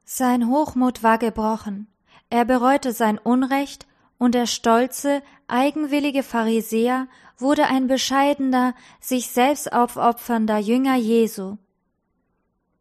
Sein 0.05 0.47
Hochmut 0.47 1.03
war 1.03 1.17
gebrochen, 1.17 1.87
er 2.29 2.45
bereute 2.45 2.93
sein 2.93 3.17
Unrecht, 3.17 3.85
und 4.17 4.33
der 4.33 4.45
stolze, 4.45 5.21
eigenwillige 5.47 6.23
Pharisäer 6.23 7.07
wurde 7.37 7.65
ein 7.65 7.87
bescheidener, 7.87 8.75
sich 8.99 9.27
selbst 9.29 9.71
aufopfernder 9.73 10.57
Jünger 10.57 10.95
Jesu. 10.95 11.57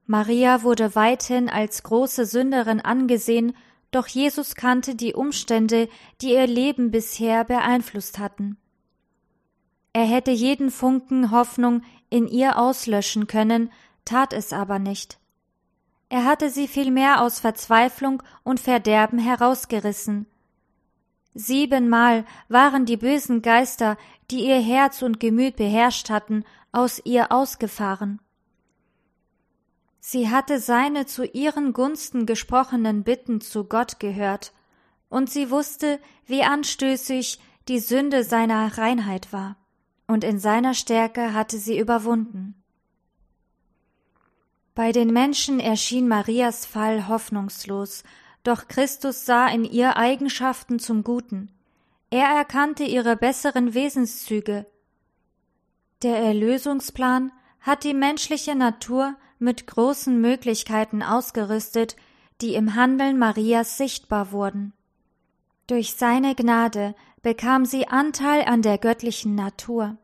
Maria 0.07 0.63
wurde 0.63 0.95
weithin 0.95 1.49
als 1.49 1.83
große 1.83 2.27
Sünderin 2.27 2.81
angesehen, 2.81 3.57
doch 3.91 4.07
Jesus 4.07 4.55
kannte 4.55 4.95
die 4.95 5.15
Umstände, 5.15 5.89
die 6.21 6.33
ihr 6.33 6.47
Leben 6.47 6.91
bisher 6.91 7.45
beeinflusst 7.45 8.19
hatten. 8.19 8.59
Er 9.93 10.05
hätte 10.05 10.33
jeden 10.33 10.71
Funken 10.71 11.31
Hoffnung 11.31 11.83
in 12.11 12.27
ihr 12.27 12.59
auslöschen 12.59 13.29
können, 13.29 13.71
tat 14.05 14.33
es 14.33 14.53
aber 14.53 14.79
nicht. 14.79 15.19
Er 16.09 16.25
hatte 16.25 16.51
sie 16.51 16.69
vielmehr 16.69 17.23
aus 17.23 17.41
Verzweiflung 17.41 18.23
und 18.43 18.61
Verderben 18.61 19.19
herausgerissen. 19.19 20.27
Siebenmal 21.35 22.25
waren 22.49 22.87
die 22.87 22.97
bösen 22.97 23.43
Geister, 23.43 23.97
die 24.31 24.47
ihr 24.47 24.61
Herz 24.61 25.03
und 25.03 25.19
Gemüt 25.19 25.57
beherrscht 25.57 26.09
hatten, 26.09 26.45
aus 26.71 27.01
ihr 27.05 27.33
ausgefahren. 27.33 28.21
Sie 29.99 30.29
hatte 30.31 30.61
seine 30.61 31.07
zu 31.07 31.25
ihren 31.25 31.73
Gunsten 31.73 32.27
gesprochenen 32.27 33.05
Bitten 33.05 33.41
zu 33.41 33.65
Gott 33.65 33.99
gehört, 34.01 34.53
und 35.09 35.31
sie 35.31 35.51
wusste, 35.51 36.01
wie 36.27 36.43
anstößig 36.43 37.41
die 37.69 37.79
Sünde 37.79 38.25
seiner 38.25 38.77
Reinheit 38.77 39.33
war, 39.33 39.57
und 40.07 40.23
in 40.25 40.39
seiner 40.39 40.75
Stärke 40.75 41.33
hatte 41.33 41.59
sie 41.59 41.79
überwunden. 41.79 42.63
Bei 44.75 44.93
den 44.93 45.13
Menschen 45.13 45.61
erschien 45.61 46.09
Marias 46.09 46.67
Fall 46.67 47.09
hoffnungslos, 47.09 48.03
doch 48.45 48.69
Christus 48.69 49.27
sah 49.27 49.49
in 49.49 49.65
ihr 49.65 49.97
Eigenschaften 49.97 50.79
zum 50.79 51.03
Guten. 51.03 51.51
Er 52.11 52.27
erkannte 52.27 52.85
ihre 52.85 53.17
besseren 53.17 53.75
Wesenszüge. 53.75 54.67
Der 56.03 56.19
Erlösungsplan 56.19 57.33
hat 57.61 57.83
die 57.83 57.95
menschliche 57.95 58.55
Natur 58.55 59.17
mit 59.39 59.67
großen 59.67 60.21
Möglichkeiten 60.21 61.03
ausgerüstet, 61.03 61.97
die 62.41 62.55
im 62.55 62.75
Handeln 62.75 63.19
Marias 63.19 63.79
sichtbar 63.79 64.31
wurden. 64.31 64.75
Durch 65.67 65.95
seine 65.95 66.35
Gnade 66.35 66.95
bekam 67.23 67.65
sie 67.65 67.89
Anteil 67.89 68.45
an 68.45 68.61
der 68.61 68.77
göttlichen 68.77 69.35
Natur. 69.35 69.97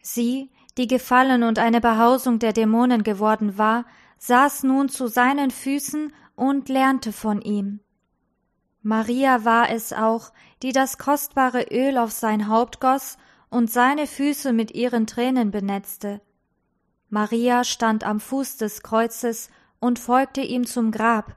Sie, 0.00 0.50
die 0.78 0.86
gefallen 0.86 1.42
und 1.42 1.58
eine 1.58 1.80
Behausung 1.80 2.38
der 2.38 2.52
Dämonen 2.52 3.02
geworden 3.02 3.58
war, 3.58 3.84
saß 4.18 4.62
nun 4.62 4.88
zu 4.88 5.08
seinen 5.08 5.50
Füßen 5.50 6.12
und 6.40 6.70
lernte 6.70 7.12
von 7.12 7.42
ihm. 7.42 7.80
Maria 8.80 9.44
war 9.44 9.68
es 9.68 9.92
auch, 9.92 10.32
die 10.62 10.72
das 10.72 10.96
kostbare 10.96 11.66
Öl 11.70 11.98
auf 11.98 12.12
sein 12.12 12.48
Haupt 12.48 12.80
goss 12.80 13.18
und 13.50 13.70
seine 13.70 14.06
Füße 14.06 14.54
mit 14.54 14.70
ihren 14.70 15.06
Tränen 15.06 15.50
benetzte. 15.50 16.22
Maria 17.10 17.62
stand 17.62 18.04
am 18.04 18.20
Fuß 18.20 18.56
des 18.56 18.82
Kreuzes 18.82 19.50
und 19.80 19.98
folgte 19.98 20.40
ihm 20.40 20.66
zum 20.66 20.92
Grab, 20.92 21.36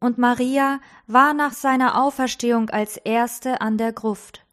und 0.00 0.16
Maria 0.16 0.80
war 1.06 1.34
nach 1.34 1.52
seiner 1.52 2.02
Auferstehung 2.02 2.70
als 2.70 2.96
erste 2.96 3.60
an 3.60 3.76
der 3.76 3.92
Gruft. 3.92 4.46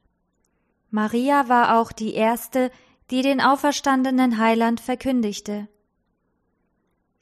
Maria 0.91 1.47
war 1.47 1.79
auch 1.79 1.93
die 1.93 2.15
erste, 2.15 2.69
die 3.11 3.21
den 3.21 3.39
auferstandenen 3.39 4.39
Heiland 4.39 4.81
verkündigte. 4.81 5.69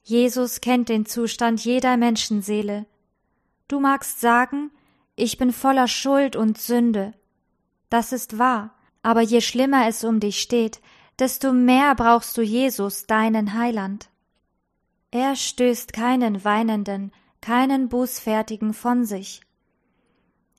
Jesus 0.08 0.62
kennt 0.62 0.88
den 0.88 1.06
Zustand 1.06 1.66
jeder 1.66 1.98
Menschenseele. 1.98 2.86
Du 3.68 3.82
magst 3.82 4.22
sagen, 4.22 4.72
ich 5.18 5.38
bin 5.38 5.52
voller 5.52 5.90
Schuld 5.90 6.38
und 6.38 6.58
Sünde. 6.58 7.14
Das 7.90 8.14
ist 8.14 8.40
wahr, 8.40 8.74
aber 9.04 9.20
je 9.20 9.42
schlimmer 9.42 9.86
es 9.86 10.06
um 10.06 10.22
dich 10.22 10.40
steht, 10.40 10.80
desto 11.20 11.52
mehr 11.52 11.94
brauchst 11.94 12.38
du 12.38 12.42
Jesus, 12.42 13.06
deinen 13.06 13.54
Heiland. 13.54 14.08
Er 15.12 15.36
stößt 15.36 15.92
keinen 15.92 16.46
Weinenden, 16.46 17.12
keinen 17.42 17.90
Bußfertigen 17.90 18.74
von 18.74 19.04
sich. 19.04 19.42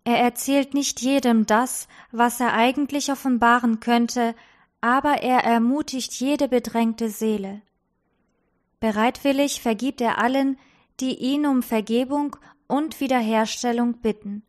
Er 0.04 0.18
erzählt 0.18 0.74
nicht 0.74 1.00
jedem 1.00 1.46
das, 1.46 1.88
was 2.12 2.38
er 2.38 2.52
eigentlich 2.52 3.10
offenbaren 3.10 3.80
könnte, 3.80 4.34
aber 4.82 5.22
er 5.22 5.42
ermutigt 5.42 6.12
jede 6.12 6.48
bedrängte 6.48 7.08
Seele. 7.08 7.62
Bereitwillig 8.80 9.60
vergibt 9.60 10.00
er 10.00 10.18
allen, 10.18 10.58
die 11.00 11.16
ihn 11.16 11.46
um 11.46 11.62
Vergebung 11.62 12.36
und 12.66 13.00
Wiederherstellung 13.00 13.94
bitten. 13.94 14.42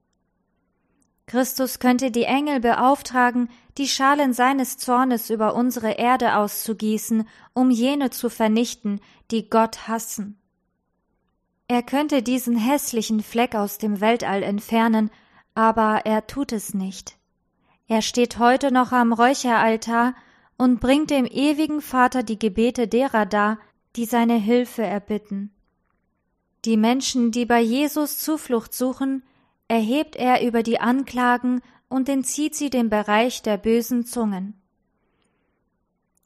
Christus 1.26 1.80
könnte 1.80 2.10
die 2.10 2.24
Engel 2.24 2.60
beauftragen, 2.60 3.50
die 3.78 3.88
Schalen 3.88 4.34
seines 4.34 4.78
Zornes 4.78 5.30
über 5.30 5.54
unsere 5.54 5.92
Erde 5.92 6.36
auszugießen, 6.36 7.28
um 7.54 7.70
jene 7.70 8.10
zu 8.10 8.30
vernichten, 8.30 9.00
die 9.30 9.48
Gott 9.48 9.88
hassen. 9.88 10.40
Er 11.68 11.84
könnte 11.84 12.24
diesen 12.24 12.58
hässlichen 12.58 13.22
Fleck 13.22 13.54
aus 13.54 13.78
dem 13.78 14.02
Weltall 14.02 14.42
entfernen, 14.42 15.12
aber 15.54 16.02
er 16.06 16.26
tut 16.26 16.52
es 16.52 16.74
nicht. 16.74 17.16
Er 17.88 18.02
steht 18.02 18.40
heute 18.40 18.72
noch 18.72 18.92
am 18.92 19.14
Räucheraltar 19.14 20.16
und 20.58 20.80
bringt 20.80 21.12
dem 21.12 21.26
ewigen 21.26 21.82
Vater 21.82 22.24
die 22.24 22.40
Gebete 22.40 22.88
derer 22.88 23.28
dar, 23.28 23.60
die 23.96 24.06
seine 24.06 24.36
Hilfe 24.36 24.84
erbitten. 24.84 25.52
Die 26.66 26.78
Menschen, 26.78 27.32
die 27.32 27.46
bei 27.46 27.62
Jesus 27.62 28.20
Zuflucht 28.20 28.74
suchen, 28.74 29.24
erhebt 29.68 30.16
er 30.16 30.46
über 30.46 30.64
die 30.64 30.80
Anklagen 30.80 31.62
und 31.88 32.10
entzieht 32.10 32.56
sie 32.56 32.70
dem 32.70 32.90
Bereich 32.90 33.42
der 33.42 33.58
bösen 33.58 34.06
Zungen. 34.06 34.60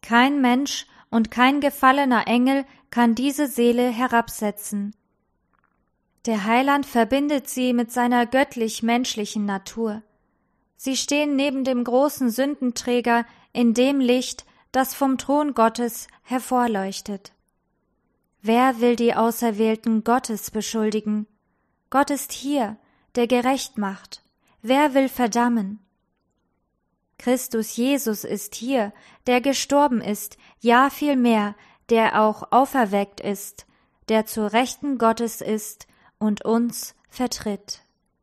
Kein 0.01 0.41
Mensch 0.41 0.87
und 1.09 1.29
kein 1.31 1.61
gefallener 1.61 2.27
Engel 2.27 2.65
kann 2.89 3.15
diese 3.15 3.47
Seele 3.47 3.89
herabsetzen. 3.89 4.95
Der 6.25 6.45
Heiland 6.45 6.85
verbindet 6.85 7.49
sie 7.49 7.73
mit 7.73 7.91
seiner 7.91 8.25
göttlich-menschlichen 8.25 9.45
Natur. 9.45 10.03
Sie 10.75 10.97
stehen 10.97 11.35
neben 11.35 11.63
dem 11.63 11.83
großen 11.83 12.29
Sündenträger 12.29 13.25
in 13.51 13.73
dem 13.73 13.99
Licht, 13.99 14.45
das 14.71 14.93
vom 14.93 15.17
Thron 15.17 15.53
Gottes 15.53 16.07
hervorleuchtet. 16.23 17.32
Wer 18.45 18.81
will 18.81 18.97
die 18.97 19.15
Auserwählten 19.15 20.03
Gottes 20.03 20.51
beschuldigen? 20.51 21.27
Gott 21.89 22.09
ist 22.09 22.33
hier, 22.33 22.75
der 23.15 23.25
gerecht 23.25 23.77
macht. 23.77 24.21
Wer 24.61 24.93
will 24.93 25.07
verdammen? 25.07 25.79
Christus 27.17 27.77
Jesus 27.77 28.25
ist 28.25 28.53
hier, 28.55 28.91
der 29.27 29.39
gestorben 29.39 30.01
ist, 30.01 30.37
ja 30.59 30.89
vielmehr, 30.89 31.55
der 31.87 32.21
auch 32.21 32.51
auferweckt 32.51 33.21
ist, 33.21 33.65
der 34.09 34.25
zur 34.25 34.51
Rechten 34.51 34.97
Gottes 34.97 35.39
ist 35.39 35.87
und 36.19 36.43
uns 36.43 36.95
vertritt. 37.09 37.82